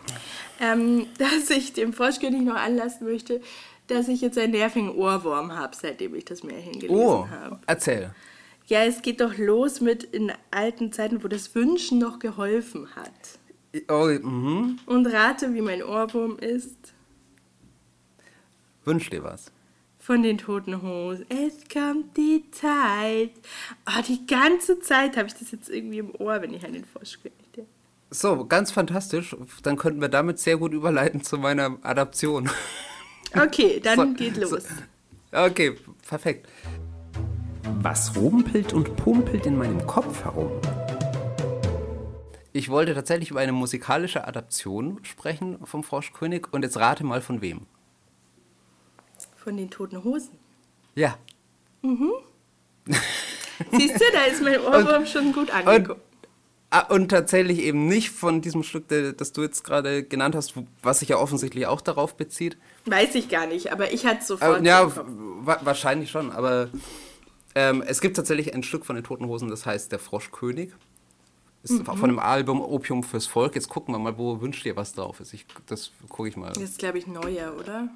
[0.61, 3.41] Ähm, dass ich dem Froschkönig noch anlasten möchte,
[3.87, 7.61] dass ich jetzt einen nervigen Ohrwurm habe, seitdem ich das Märchen gelesen oh, habe.
[7.67, 8.15] Erzähl.
[8.67, 13.39] Ja, es geht doch los mit in alten Zeiten, wo das Wünschen noch geholfen hat.
[13.91, 14.79] Oh, mhm.
[14.87, 16.95] Und rate, wie mein Ohrwurm ist.
[18.85, 19.51] Wünsch dir was.
[20.05, 21.25] Von den toten Hosen.
[21.31, 23.31] Es kommt die Zeit.
[23.89, 26.85] Oh, die ganze Zeit habe ich das jetzt irgendwie im Ohr, wenn ich an den
[26.85, 27.67] Frosch denke.
[28.11, 29.35] So, ganz fantastisch.
[29.63, 32.51] Dann könnten wir damit sehr gut überleiten zu meiner Adaption.
[33.35, 34.51] Okay, dann so, geht los.
[34.51, 34.59] So.
[35.33, 35.75] Okay,
[36.07, 36.51] perfekt.
[37.81, 40.53] Was rumpelt und pumpelt in meinem Kopf herum?
[42.53, 47.41] Ich wollte tatsächlich über eine musikalische Adaption sprechen vom Froschkönig und jetzt rate mal von
[47.41, 47.67] wem.
[49.45, 50.39] Von den Toten Hosen.
[50.95, 51.19] Ja.
[51.83, 52.13] Mhm.
[53.73, 56.01] Siehst du, da ist mein Ohrwurm schon gut angekommen.
[56.71, 61.01] Ah, und tatsächlich eben nicht von diesem Stück, das du jetzt gerade genannt hast, was
[61.01, 62.57] sich ja offensichtlich auch darauf bezieht.
[62.87, 64.63] Weiß ich gar nicht, aber ich hatte sofort.
[64.63, 64.91] Äh, ja,
[65.45, 66.71] wahrscheinlich schon, aber
[67.55, 70.73] ähm, es gibt tatsächlich ein Stück von den Toten Hosen, das heißt Der Froschkönig.
[71.63, 71.97] Ist mhm.
[71.97, 73.55] von dem Album Opium fürs Volk.
[73.55, 75.33] Jetzt gucken wir mal, wo wünscht ihr was drauf ist.
[75.33, 76.49] Ich, das gucke ich mal.
[76.49, 77.89] Das ist, glaube ich, neuer, oder?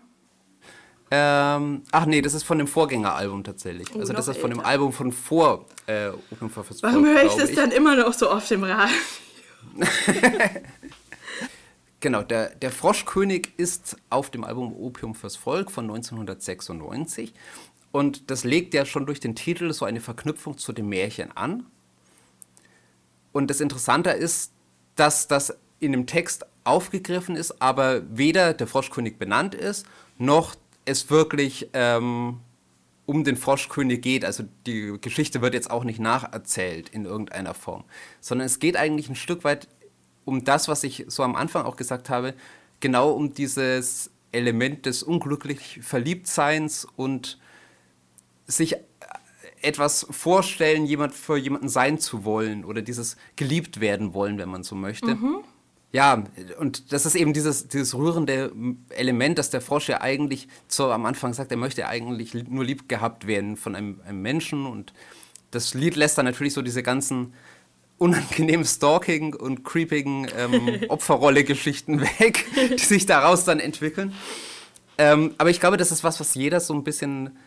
[1.11, 3.89] Ähm, ach nee, das ist von dem Vorgängeralbum tatsächlich.
[3.95, 4.41] Oh, also das ist älter.
[4.41, 6.83] von dem Album von vor äh, Opium fürs Volk.
[6.83, 7.57] Warum höre ich das ich.
[7.57, 8.95] dann immer noch so oft im Radio?
[12.01, 17.33] genau, der, der Froschkönig ist auf dem Album Opium fürs Volk von 1996
[17.91, 21.67] und das legt ja schon durch den Titel so eine Verknüpfung zu dem Märchen an.
[23.33, 24.53] Und das Interessante ist,
[24.97, 29.87] dass das in dem Text aufgegriffen ist, aber weder der Froschkönig benannt ist,
[30.19, 30.55] noch
[30.89, 32.41] es wirklich ähm,
[33.07, 34.25] um den Froschkönig geht.
[34.25, 37.85] Also die Geschichte wird jetzt auch nicht nacherzählt in irgendeiner Form,
[38.21, 39.69] sondern es geht eigentlich ein Stück weit
[40.25, 42.35] um das, was ich so am Anfang auch gesagt habe,
[42.81, 47.39] genau um dieses Element des unglücklich Verliebtseins und
[48.47, 48.77] sich
[49.63, 54.63] etwas vorstellen, jemand für jemanden sein zu wollen oder dieses geliebt werden wollen, wenn man
[54.63, 55.15] so möchte.
[55.15, 55.45] Mhm.
[55.91, 56.25] Ja,
[56.59, 58.53] und das ist eben dieses, dieses rührende
[58.91, 62.89] Element, dass der Frosch ja eigentlich so am Anfang sagt, er möchte eigentlich nur lieb
[62.91, 64.67] gehabt werden von einem, einem Menschen.
[64.67, 64.93] Und
[65.51, 67.33] das Lied lässt dann natürlich so diese ganzen
[67.97, 74.13] unangenehmen Stalking- und creepigen ähm, Opferrolle-Geschichten weg, die sich daraus dann entwickeln.
[74.99, 77.39] Ähm, aber ich glaube, das ist was, was jeder so ein bisschen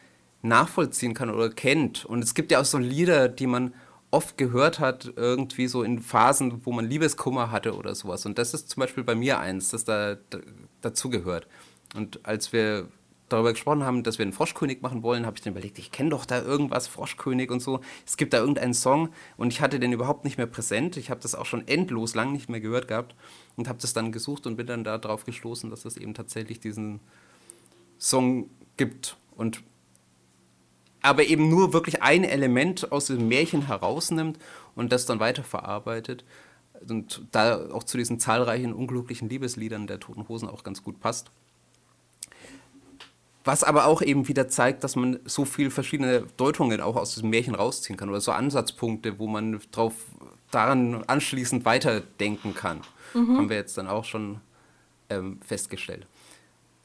[0.41, 2.06] nachvollziehen kann oder kennt.
[2.06, 3.73] Und es gibt ja auch so Lieder, die man
[4.12, 8.26] oft gehört hat, irgendwie so in Phasen, wo man Liebeskummer hatte oder sowas.
[8.26, 10.39] Und das ist zum Beispiel bei mir eins, das da, da
[10.82, 11.47] dazugehört.
[11.95, 12.88] Und als wir
[13.30, 16.10] darüber gesprochen haben, dass wir einen Froschkönig machen wollen, habe ich dann überlegt, ich kenne
[16.10, 17.80] doch da irgendwas, Froschkönig und so.
[18.06, 20.97] Es gibt da irgendeinen Song und ich hatte den überhaupt nicht mehr präsent.
[20.97, 23.15] Ich habe das auch schon endlos lang nicht mehr gehört gehabt
[23.56, 27.00] und habe das dann gesucht und bin dann darauf gestoßen, dass es eben tatsächlich diesen
[28.00, 29.15] Song gibt.
[29.36, 29.63] Und
[31.01, 34.37] aber eben nur wirklich ein Element aus dem Märchen herausnimmt
[34.75, 36.23] und das dann weiterverarbeitet
[36.87, 41.31] und da auch zu diesen zahlreichen unglücklichen Liebesliedern der Toten Hosen auch ganz gut passt.
[43.43, 47.31] Was aber auch eben wieder zeigt, dass man so viele verschiedene Deutungen auch aus diesem
[47.31, 49.93] Märchen rausziehen kann oder so Ansatzpunkte, wo man drauf,
[50.51, 52.81] daran anschließend weiterdenken kann.
[53.15, 53.37] Mhm.
[53.37, 54.41] Haben wir jetzt dann auch schon
[55.09, 56.05] ähm, festgestellt.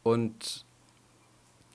[0.02, 0.65] Und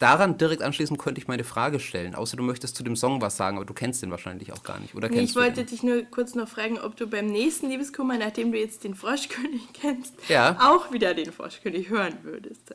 [0.01, 2.15] daran direkt anschließend könnte ich meine Frage stellen.
[2.15, 4.79] Außer du möchtest zu dem Song was sagen, aber du kennst den wahrscheinlich auch gar
[4.79, 4.95] nicht.
[4.95, 8.51] Oder nee, ich wollte dich nur kurz noch fragen, ob du beim nächsten Liebeskummer, nachdem
[8.51, 10.57] du jetzt den Froschkönig kennst, ja.
[10.59, 12.73] auch wieder den Froschkönig hören würdest.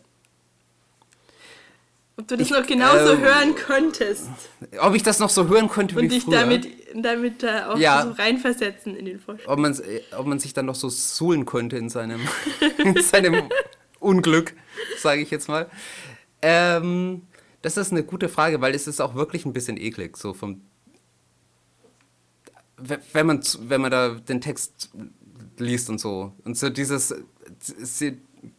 [2.18, 4.30] Ob du das noch genauso ähm, hören könntest
[4.80, 6.40] Ob ich das noch so hören könnte wie und dich früher.
[6.40, 8.04] damit, damit da auch Ja.
[8.04, 9.48] so reinversetzen in den Vorstand.
[9.50, 9.78] ob, man,
[10.16, 12.20] ob man sich dann noch so suhlen könnte in seinem,
[12.78, 13.50] in seinem
[14.00, 14.54] Unglück,
[14.98, 15.68] sage ich jetzt mal.
[16.48, 17.22] Ähm,
[17.62, 20.60] das ist eine gute Frage, weil es ist auch wirklich ein bisschen eklig, so vom
[22.76, 24.90] we- wenn man, wenn man da den Text
[25.58, 26.32] liest und so.
[26.44, 27.14] Und so dieses,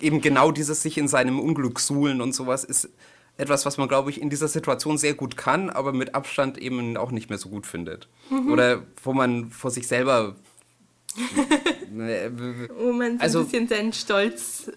[0.02, 2.90] eben genau dieses sich in seinem Unglück suhlen und sowas ist
[3.38, 6.98] etwas, was man, glaube ich, in dieser Situation sehr gut kann, aber mit Abstand eben
[6.98, 8.10] auch nicht mehr so gut findet.
[8.50, 10.36] Oder wo man vor sich selber.
[12.78, 14.72] Wo man so Also- ein bisschen seinen Stolz.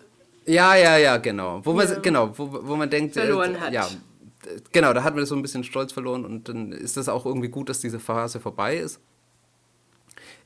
[0.46, 1.60] Ja, ja, ja, genau.
[1.64, 1.98] Wo man, Ja.
[1.98, 3.72] genau, wo, wo man denkt, äh, Verloren hat.
[3.72, 7.08] ja, äh, genau, da hat man so ein bisschen Stolz verloren und dann ist das
[7.08, 9.00] auch irgendwie gut, dass diese Phase vorbei ist.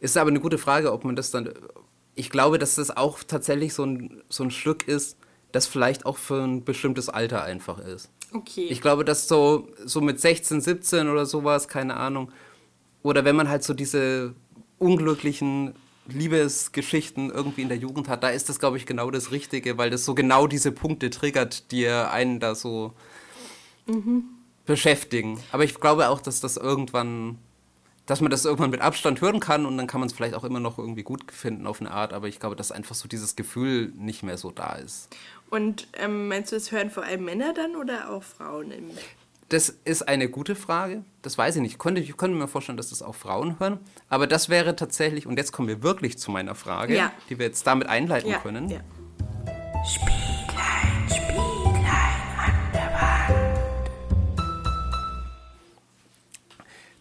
[0.00, 1.50] Ist aber eine gute Frage, ob man das dann.
[2.14, 5.16] Ich glaube, dass das auch tatsächlich so ein, so ein Stück ist,
[5.52, 8.10] das vielleicht auch für ein bestimmtes Alter einfach ist.
[8.32, 8.66] Okay.
[8.68, 12.30] Ich glaube, dass so, so mit 16, 17 oder sowas, keine Ahnung.
[13.02, 14.34] Oder wenn man halt so diese
[14.78, 15.74] unglücklichen
[16.06, 19.90] Liebesgeschichten irgendwie in der Jugend hat, da ist das, glaube ich, genau das Richtige, weil
[19.90, 22.92] das so genau diese Punkte triggert, die einen da so
[24.66, 25.40] beschäftigen.
[25.52, 27.38] Aber ich glaube auch, dass das irgendwann,
[28.06, 30.44] dass man das irgendwann mit Abstand hören kann und dann kann man es vielleicht auch
[30.44, 33.36] immer noch irgendwie gut finden auf eine Art, aber ich glaube, dass einfach so dieses
[33.36, 35.08] Gefühl nicht mehr so da ist.
[35.50, 38.70] Und ähm, meinst du, es hören vor allem Männer dann oder auch Frauen?
[38.70, 38.90] Im
[39.54, 41.04] Das ist eine gute Frage.
[41.22, 41.70] Das weiß ich nicht.
[41.74, 43.78] Ich könnte, ich könnte mir vorstellen, dass das auch Frauen hören.
[44.08, 47.12] Aber das wäre tatsächlich, und jetzt kommen wir wirklich zu meiner Frage, Ja.
[47.30, 48.68] die wir jetzt damit einleiten ja, können.
[48.68, 48.80] ja.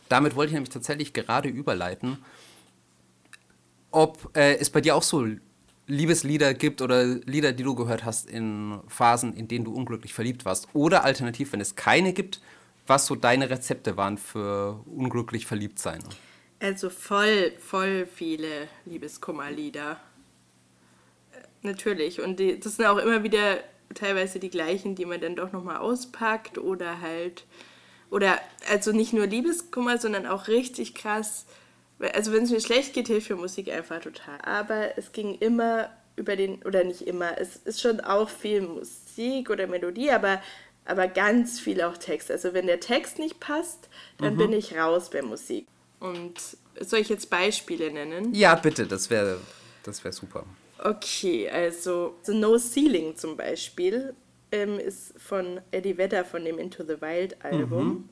[0.08, 2.20] Damit wollte ich nämlich tatsächlich gerade überleiten,
[3.90, 5.26] ob äh, es bei dir auch so
[5.88, 10.46] Liebeslieder gibt oder Lieder, die du gehört hast in Phasen, in denen du unglücklich verliebt
[10.46, 10.68] warst.
[10.74, 12.42] Oder alternativ, wenn es keine gibt,
[12.88, 16.04] was so deine Rezepte waren für unglücklich verliebt sein.
[16.60, 20.00] Also voll, voll viele Liebeskummerlieder.
[21.62, 22.22] Natürlich.
[22.22, 23.60] Und die, das sind auch immer wieder
[23.94, 27.46] teilweise die gleichen, die man dann doch nochmal auspackt oder halt.
[28.10, 31.46] Oder also nicht nur Liebeskummer, sondern auch richtig krass.
[32.14, 34.40] Also wenn es mir schlecht geht, hilft mir Musik einfach total.
[34.44, 39.50] Aber es ging immer über den, oder nicht immer, es ist schon auch viel Musik
[39.50, 40.42] oder Melodie, aber,
[40.86, 42.30] aber ganz viel auch Text.
[42.30, 43.90] Also wenn der Text nicht passt,
[44.20, 45.66] dann bin ich raus bei Musik.
[46.00, 46.34] Und
[46.80, 48.34] soll ich jetzt Beispiele nennen?
[48.34, 49.40] Ja, bitte, das wäre
[49.84, 50.46] das wär super.
[50.80, 54.14] Okay, also The No Ceiling zum Beispiel
[54.52, 58.10] ähm, ist von Eddie Vedder von dem Into the Wild Album.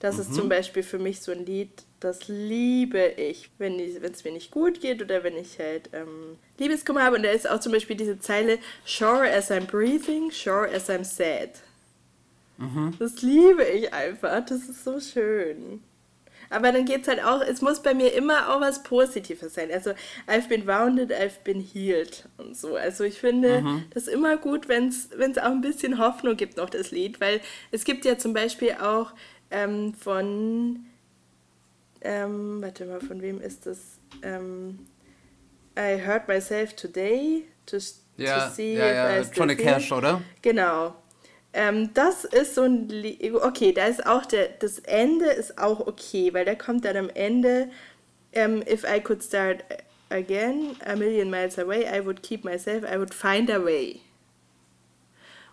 [0.00, 4.32] Das ist zum Beispiel für mich so ein Lied, das liebe ich, wenn es mir
[4.32, 7.16] nicht gut geht oder wenn ich halt ähm, Liebeskummer habe.
[7.16, 11.04] Und da ist auch zum Beispiel diese Zeile Sure as I'm breathing, sure as I'm
[11.04, 11.50] sad.
[12.98, 14.44] Das liebe ich einfach.
[14.46, 15.82] Das ist so schön.
[16.48, 19.70] Aber dann geht es halt auch, es muss bei mir immer auch was Positives sein.
[19.70, 19.90] Also,
[20.26, 22.74] I've been wounded, I've been healed und so.
[22.74, 26.90] Also, ich finde das immer gut, wenn es auch ein bisschen Hoffnung gibt, noch das
[26.90, 29.12] Lied, weil es gibt ja zum Beispiel auch
[29.50, 30.86] ähm, von,
[32.02, 33.98] ähm, warte mal, von wem ist das?
[34.22, 34.86] Ähm,
[35.78, 37.78] I hurt myself today to,
[38.16, 39.56] Ja, to see ja, if ja, I still.
[39.56, 40.22] Cash, oder?
[40.42, 40.94] Genau.
[41.52, 42.88] Ähm, das ist so ein.
[43.42, 47.08] Okay, da ist auch der, das Ende ist auch okay, weil da kommt dann am
[47.10, 47.70] Ende,
[48.32, 49.64] ähm, if I could start
[50.10, 54.00] again, a million miles away, I would keep myself, I would find a way.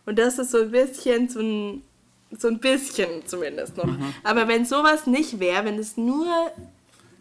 [0.06, 1.84] Und das ist so ein bisschen so ein,
[2.32, 3.86] so ein bisschen zumindest noch.
[3.86, 4.14] Mhm.
[4.24, 6.28] Aber wenn sowas nicht wäre, wenn es nur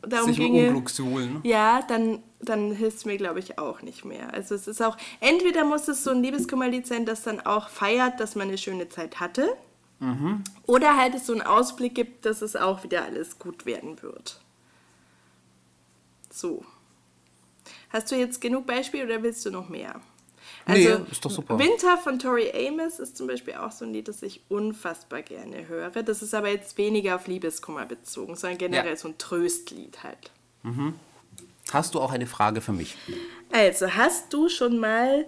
[0.03, 1.41] darum Sich ginge, Unglück suhlen.
[1.43, 4.33] ja, dann, dann hilft es mir, glaube ich, auch nicht mehr.
[4.33, 8.21] Also es ist auch, entweder muss es so ein Liebeskummerlied sein, das dann auch feiert,
[8.21, 9.57] dass man eine schöne Zeit hatte.
[10.67, 14.39] Oder halt es so einen Ausblick gibt, dass es auch wieder alles gut werden wird.
[16.31, 16.67] So.
[17.89, 20.03] Hast du jetzt genug Beispiele oder willst du noch mehr?
[20.69, 21.59] Nee, Also, ist doch super.
[21.59, 25.69] Winter von Tori Amos ist zum Beispiel auch so ein Lied, das ich unfassbar gerne
[25.69, 25.91] höre.
[26.03, 28.97] Das ist aber jetzt weniger auf Liebeskummer bezogen, sondern generell Ja.
[28.97, 30.33] so ein Tröstlied halt.
[31.73, 32.97] Hast du auch eine Frage für mich?
[33.53, 35.27] Also, hast du schon mal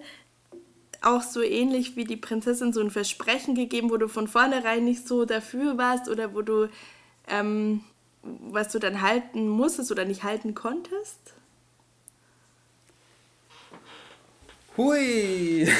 [1.01, 5.07] auch so ähnlich wie die Prinzessin so ein Versprechen gegeben, wo du von vornherein nicht
[5.07, 6.67] so dafür warst oder wo du,
[7.29, 7.85] ähm,
[8.23, 11.19] was du dann halten musstest oder nicht halten konntest?
[14.79, 15.67] Hui!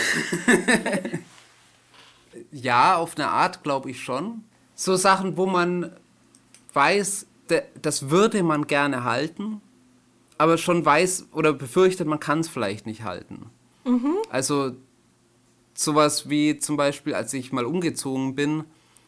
[2.52, 4.44] ja, auf eine Art glaube ich schon.
[4.76, 5.94] So Sachen, wo man
[6.74, 7.26] weiß,
[7.82, 9.62] das würde man gerne halten,
[10.38, 13.46] aber schon weiß oder befürchtet, man kann es vielleicht nicht halten.
[14.30, 14.74] Also
[15.74, 18.66] sowas wie zum Beispiel, als ich mal umgezogen bin,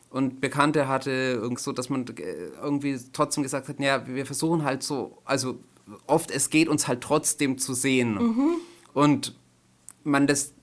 [0.09, 4.63] und Bekannte hatte, irgend so, dass man äh, irgendwie trotzdem gesagt hat, ja, wir versuchen
[4.63, 5.59] halt so, also
[6.05, 8.15] oft es geht uns halt trotzdem zu sehen.
[8.15, 8.55] Mhm.
[8.93, 9.35] Und
[10.03, 10.53] man das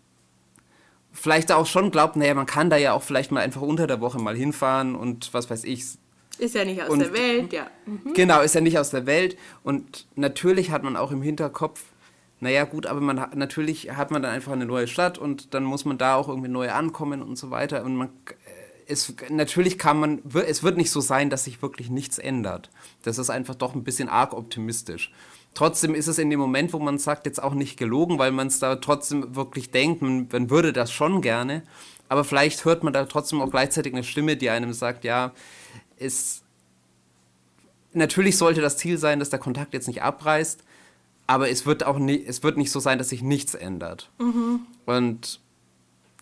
[1.13, 4.01] vielleicht auch schon glaubt, naja, man kann da ja auch vielleicht mal einfach unter der
[4.01, 5.85] Woche mal hinfahren und was weiß ich.
[6.39, 7.67] Ist ja nicht aus Und- der Welt, ja.
[7.87, 8.15] Mhm.
[8.15, 9.37] Genau, ist ja nicht aus der Welt.
[9.65, 11.83] Und natürlich hat man auch im Hinterkopf,
[12.41, 15.85] naja gut, aber man natürlich hat man dann einfach eine neue Stadt und dann muss
[15.85, 17.83] man da auch irgendwie neu ankommen und so weiter.
[17.85, 18.33] Und man äh,
[18.87, 22.71] es, natürlich kann man, es wird nicht so sein, dass sich wirklich nichts ändert.
[23.03, 25.13] Das ist einfach doch ein bisschen arg optimistisch.
[25.59, 28.47] Trotzdem ist es in dem Moment, wo man sagt, jetzt auch nicht gelogen, weil man
[28.47, 31.65] es da trotzdem wirklich denkt, man, man würde das schon gerne.
[32.09, 35.33] Aber vielleicht hört man da trotzdem auch gleichzeitig eine Stimme, die einem sagt, ja,
[35.99, 36.43] es,
[37.93, 40.63] natürlich sollte das Ziel sein, dass der Kontakt jetzt nicht abreißt,
[41.27, 44.13] aber es wird auch nie, es wird nicht so sein, dass sich nichts ändert.
[44.87, 45.41] Und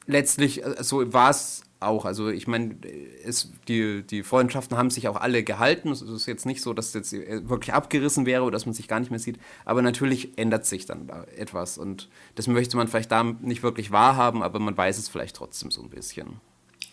[0.07, 2.05] letztlich, äh, so war es auch.
[2.05, 2.77] Also ich meine,
[3.24, 5.91] es, die, die Freundschaften haben sich auch alle gehalten.
[5.91, 7.12] Es ist jetzt nicht so, dass es jetzt
[7.49, 9.39] wirklich abgerissen wäre oder dass man sich gar nicht mehr sieht.
[9.64, 11.79] Aber natürlich ändert sich dann da etwas.
[11.79, 15.70] Und das möchte man vielleicht da nicht wirklich wahrhaben, aber man weiß es vielleicht trotzdem
[15.70, 16.41] so ein bisschen.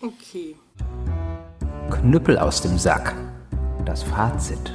[0.02, 0.56] Okay.
[1.90, 3.16] Knüppel aus dem Sack.
[3.86, 4.74] Das Fazit.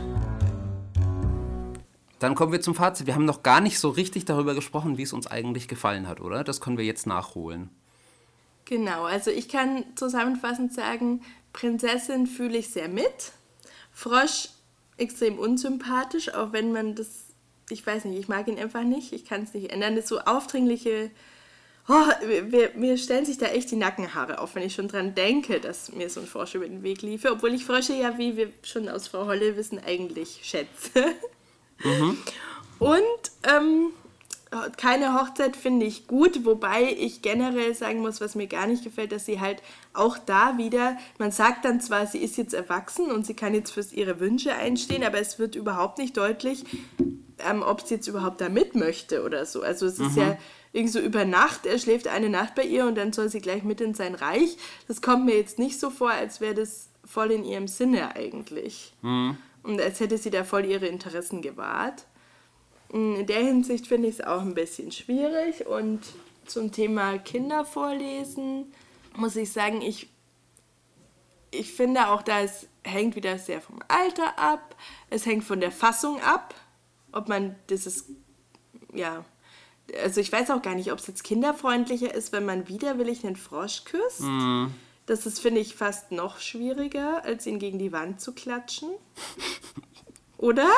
[2.19, 3.07] Dann kommen wir zum Fazit.
[3.07, 6.21] Wir haben noch gar nicht so richtig darüber gesprochen, wie es uns eigentlich gefallen hat,
[6.21, 6.45] oder?
[6.45, 7.71] Das können wir jetzt nachholen.
[8.69, 11.23] Genau, also ich kann zusammenfassend sagen,
[11.55, 13.33] Prinzessin fühle ich sehr mit.
[13.95, 14.51] Frosch
[14.99, 17.09] extrem unsympathisch, auch wenn man das,
[17.71, 19.95] ich weiß nicht, ich mag ihn einfach nicht, ich kann es nicht ändern.
[19.95, 21.11] Das ist so aufdringliche,
[21.89, 25.61] oh, mir, mir stellen sich da echt die Nackenhaare auf, wenn ich schon dran denke,
[25.61, 28.53] dass mir so ein Frosch über den Weg liefe, obwohl ich Frösche ja, wie wir
[28.63, 31.15] schon aus Frau Holle wissen, eigentlich schätze.
[32.79, 33.93] Und ähm,
[34.77, 39.13] keine Hochzeit finde ich gut, wobei ich generell sagen muss, was mir gar nicht gefällt,
[39.13, 43.27] dass sie halt auch da wieder, man sagt dann zwar, sie ist jetzt erwachsen und
[43.27, 46.65] sie kann jetzt für ihre Wünsche einstehen, aber es wird überhaupt nicht deutlich,
[47.39, 49.63] ähm, ob sie jetzt überhaupt da mit möchte oder so.
[49.63, 50.39] Also es ist ja
[50.73, 53.63] irgendwie so über Nacht, er schläft eine Nacht bei ihr und dann soll sie gleich
[53.63, 54.57] mit in sein Reich.
[54.87, 58.95] Das kommt mir jetzt nicht so vor, als wäre das voll in ihrem Sinne eigentlich.
[59.63, 62.05] Und als hätte sie da voll ihre Interessen gewahrt.
[62.91, 65.67] In der Hinsicht finde ich es auch ein bisschen schwierig.
[65.67, 66.01] Und
[66.47, 68.73] zum Thema Kinder vorlesen
[69.17, 70.09] muss ich sagen, ich,
[71.51, 74.77] ich finde auch, da es hängt wieder sehr vom Alter ab.
[75.11, 76.55] Es hängt von der Fassung ab,
[77.13, 78.07] ob man dieses,
[78.95, 79.25] ja,
[80.03, 83.37] also ich weiß auch gar nicht, ob es jetzt kinderfreundlicher ist, wenn man widerwillig einen
[83.37, 84.23] Frosch küsst.
[85.07, 88.91] Das ist, finde ich, fast noch schwieriger, als ihn gegen die Wand zu klatschen.
[90.39, 90.69] Oder?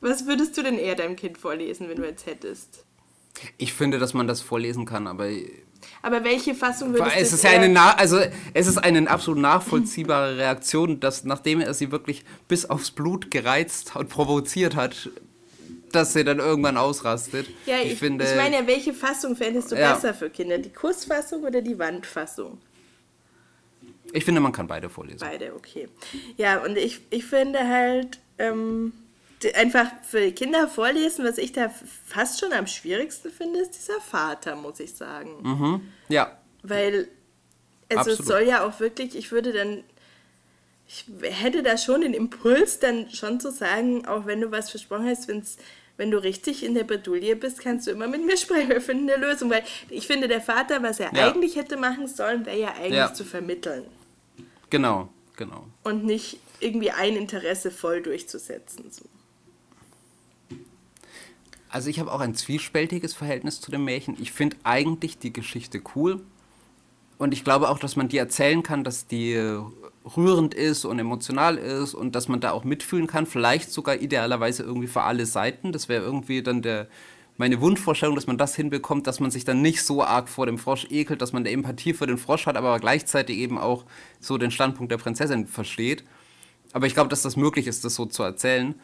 [0.00, 2.84] Was würdest du denn eher deinem Kind vorlesen, wenn du jetzt hättest?
[3.58, 5.28] Ich finde, dass man das vorlesen kann, aber
[6.02, 8.18] Aber welche Fassung würdest du es jetzt ist ja eine, na also
[8.54, 13.94] es ist eine absolut nachvollziehbare Reaktion, dass nachdem er sie wirklich bis aufs Blut gereizt
[13.96, 15.10] und provoziert hat,
[15.92, 17.46] dass sie dann irgendwann ausrastet.
[17.66, 19.92] Ja, ich, ich finde, ich meine ja, welche Fassung fändest du Ja.
[19.94, 20.58] besser für Kinder?
[20.58, 22.58] Die Kussfassung oder die Wandfassung?
[24.12, 25.20] ich finde, man kann beide vorlesen.
[25.20, 25.88] Beide, okay.
[26.36, 28.92] Ja, und ich, ich finde halt ähm,
[29.54, 31.70] einfach für die Kinder vorlesen, was ich da
[32.06, 35.82] fast schon am schwierigsten finde, ist dieser Vater, muss ich sagen.
[36.08, 37.08] Ja, Weil,
[37.90, 38.26] also es Absolut.
[38.26, 39.84] soll ja auch wirklich, ich würde dann,
[40.88, 45.06] ich hätte da schon den Impuls, dann schon zu sagen, auch wenn du was versprochen
[45.08, 45.56] hast, wenn's,
[45.96, 49.10] wenn du richtig in der Bredouille bist, kannst du immer mit mir sprechen, wir finden
[49.10, 49.50] eine Lösung.
[49.50, 51.28] Weil ich finde, der Vater, was er Ja.
[51.30, 53.12] eigentlich hätte machen sollen, wäre ja eigentlich Ja.
[53.14, 53.84] zu vermitteln
[54.70, 55.66] genau, genau.
[55.84, 58.90] und nicht irgendwie ein Interesse voll durchzusetzen.
[58.90, 59.04] So.
[61.76, 64.16] Also ich habe auch ein zwiespältiges Verhältnis zu dem Märchen.
[64.18, 66.22] Ich finde eigentlich die Geschichte cool.
[67.18, 69.60] Und ich glaube auch, dass man die erzählen kann, dass die äh,
[70.16, 73.26] rührend ist und emotional ist und dass man da auch mitfühlen kann.
[73.26, 75.70] Vielleicht sogar idealerweise irgendwie für alle Seiten.
[75.70, 76.88] Das wäre irgendwie dann der,
[77.36, 80.56] meine Wunschvorstellung, dass man das hinbekommt, dass man sich dann nicht so arg vor dem
[80.56, 83.84] Frosch ekelt, dass man eine Empathie für den Frosch hat, aber gleichzeitig eben auch
[84.18, 86.04] so den Standpunkt der Prinzessin versteht.
[86.72, 88.76] Aber ich glaube, dass das möglich ist, das so zu erzählen.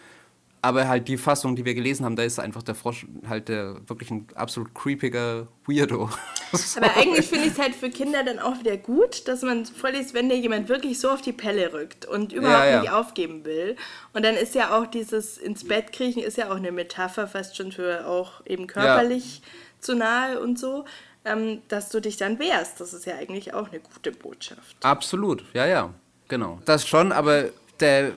[0.64, 3.76] Aber halt die Fassung, die wir gelesen haben, da ist einfach der Frosch halt der,
[3.88, 6.08] wirklich ein absolut creepiger Weirdo.
[6.76, 10.14] Aber eigentlich finde ich es halt für Kinder dann auch wieder gut, dass man vorliest,
[10.14, 12.80] wenn dir jemand wirklich so auf die Pelle rückt und überhaupt Ja, ja.
[12.80, 13.74] nicht aufgeben will.
[14.12, 17.56] Und dann ist ja auch dieses ins Bett kriechen ist ja auch eine Metapher fast
[17.56, 19.42] schon für auch eben körperlich
[19.80, 20.84] zu nahe und so,
[21.24, 22.80] ähm, dass du dich dann wehrst.
[22.80, 24.76] Das ist ja eigentlich auch eine gute Botschaft.
[24.82, 25.92] Absolut, ja, ja,
[26.28, 26.60] genau.
[26.64, 27.46] Das schon, aber
[27.80, 28.12] der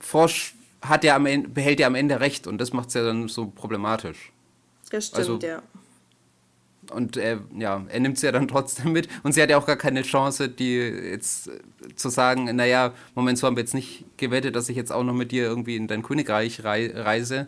[0.00, 3.04] Frosch hat ja am Ende, behält ja am Ende recht und das macht es ja
[3.04, 4.32] dann so problematisch.
[4.90, 5.62] Das stimmt, Also- ja.
[6.90, 9.08] und er, ja, er nimmt sie ja dann trotzdem mit.
[9.22, 11.50] Und sie hat ja auch gar keine Chance, die jetzt
[11.96, 15.14] zu sagen, naja, Moment, so haben wir jetzt nicht gewettet, dass ich jetzt auch noch
[15.14, 17.46] mit dir irgendwie in dein Königreich rei reise.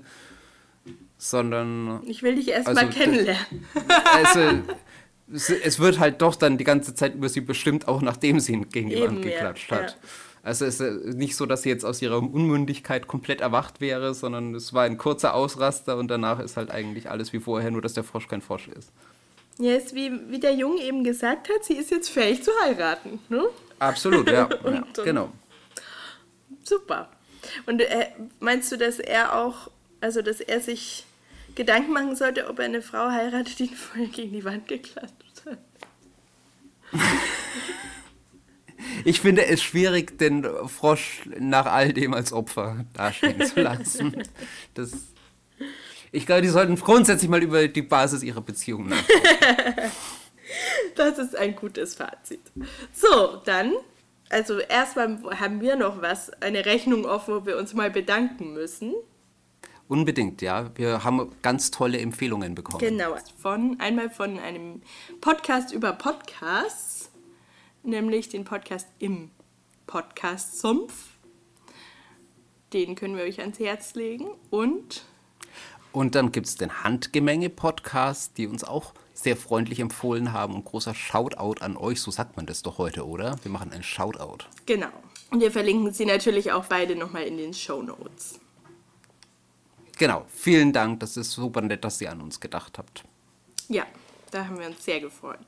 [1.19, 2.03] Sondern.
[2.07, 3.67] Ich will dich erst also, kennenlernen.
[4.15, 4.63] Also,
[5.33, 8.53] es, es, wird halt doch dann die ganze Zeit über sie bestimmt, auch nachdem sie
[8.53, 9.91] ihn gegen die Wand geklatscht ja, hat.
[9.91, 10.09] Ja.
[10.45, 14.55] Also es ist nicht so, dass sie jetzt aus ihrer Unmündigkeit komplett erwacht wäre, sondern
[14.55, 17.95] es war ein kurzer Ausraster und danach ist halt eigentlich alles wie vorher, nur dass
[17.95, 18.93] der Frosch kein Frosch ist.
[19.59, 23.21] Ja, ist wie, wie der Junge eben gesagt hat, sie ist jetzt fähig zu heiraten.
[23.31, 23.43] Ne?
[23.79, 24.45] Absolut, ja.
[24.65, 25.33] und, ja genau.
[26.63, 27.09] Super.
[27.65, 29.71] Und äh, meinst du, dass er auch,
[30.03, 31.07] also dass er sich
[31.55, 35.47] Gedanken machen sollte, ob er eine Frau heiratet, die ihn vorher gegen die Wand geklatscht
[35.47, 35.59] hat?
[39.05, 44.23] Ich finde es schwierig, den Frosch nach all dem als Opfer dastehen zu lassen.
[44.75, 44.93] Das,
[46.11, 49.91] ich glaube, die sollten grundsätzlich mal über die Basis ihrer Beziehung nachdenken.
[50.95, 52.41] Das ist ein gutes Fazit.
[52.93, 53.73] So, dann,
[54.29, 58.95] also erstmal haben wir noch was, eine Rechnung offen, wo wir uns mal bedanken müssen.
[59.89, 60.71] Unbedingt, ja.
[60.77, 62.79] Wir haben ganz tolle Empfehlungen bekommen.
[62.79, 63.17] Genau.
[63.39, 64.83] Von, einmal von einem
[65.21, 66.94] Podcast über Podcasts
[67.87, 69.31] nämlich den Podcast im
[69.87, 71.11] Podcast Sumpf.
[72.73, 75.05] Den können wir euch ans Herz legen und
[75.95, 80.57] und dann gibt es den Handgemenge-Podcast, die uns auch sehr freundlich empfohlen haben.
[80.57, 83.37] Und großer Shoutout an euch, so sagt man das doch heute, oder?
[83.45, 84.45] Wir machen einen Shoutout.
[84.67, 84.89] Genau.
[85.31, 88.41] Und wir verlinken sie natürlich auch beide nochmal in den Show Notes.
[89.97, 90.25] Genau.
[90.29, 90.99] Vielen Dank.
[90.99, 93.05] Das ist super nett, dass ihr an uns gedacht habt.
[93.69, 93.87] Ja,
[94.33, 95.47] da haben wir uns sehr gefreut.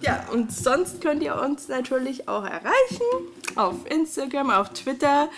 [0.00, 3.06] Ja, und sonst könnt ihr uns natürlich auch erreichen
[3.54, 5.28] auf Instagram, auf Twitter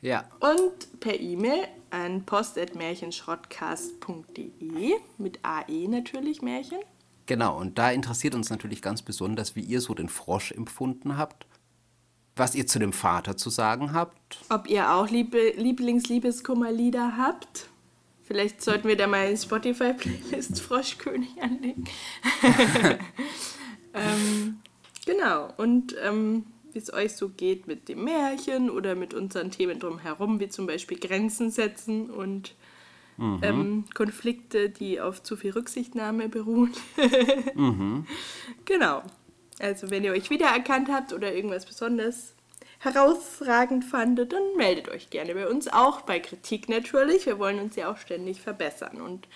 [0.00, 0.24] ja.
[0.40, 6.78] und per E-Mail an post.märchenschrottcast.de mit AE natürlich Märchen.
[7.26, 11.46] Genau, und da interessiert uns natürlich ganz besonders, wie ihr so den Frosch empfunden habt,
[12.34, 14.38] was ihr zu dem Vater zu sagen habt.
[14.48, 17.68] Ob ihr auch Liebe, Lieblingsliebeskummerlieder habt.
[18.24, 21.84] Vielleicht sollten wir da mal eine Spotify-Playlist Froschkönig anlegen.
[23.94, 24.60] Ähm,
[25.04, 25.52] genau.
[25.56, 30.40] Und ähm, wie es euch so geht mit dem Märchen oder mit unseren Themen drumherum,
[30.40, 32.54] wie zum Beispiel Grenzen setzen und
[33.16, 33.40] mhm.
[33.42, 36.72] ähm, Konflikte, die auf zu viel Rücksichtnahme beruhen.
[37.54, 38.06] mhm.
[38.64, 39.02] Genau.
[39.60, 42.34] Also wenn ihr euch wiedererkannt habt oder irgendwas besonders
[42.78, 47.26] herausragend fandet, dann meldet euch gerne bei uns, auch bei Kritik natürlich.
[47.26, 49.28] Wir wollen uns ja auch ständig verbessern und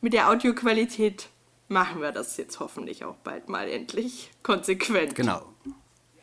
[0.00, 1.28] mit der Audioqualität
[1.68, 5.14] machen wir das jetzt hoffentlich auch bald mal endlich konsequent.
[5.14, 5.42] Genau.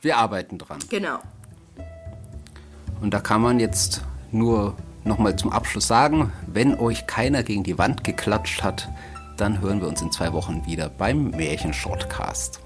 [0.01, 0.79] Wir arbeiten dran.
[0.89, 1.19] Genau.
[3.01, 7.77] Und da kann man jetzt nur nochmal zum Abschluss sagen, wenn euch keiner gegen die
[7.77, 8.89] Wand geklatscht hat,
[9.37, 12.59] dann hören wir uns in zwei Wochen wieder beim Märchen-Shortcast.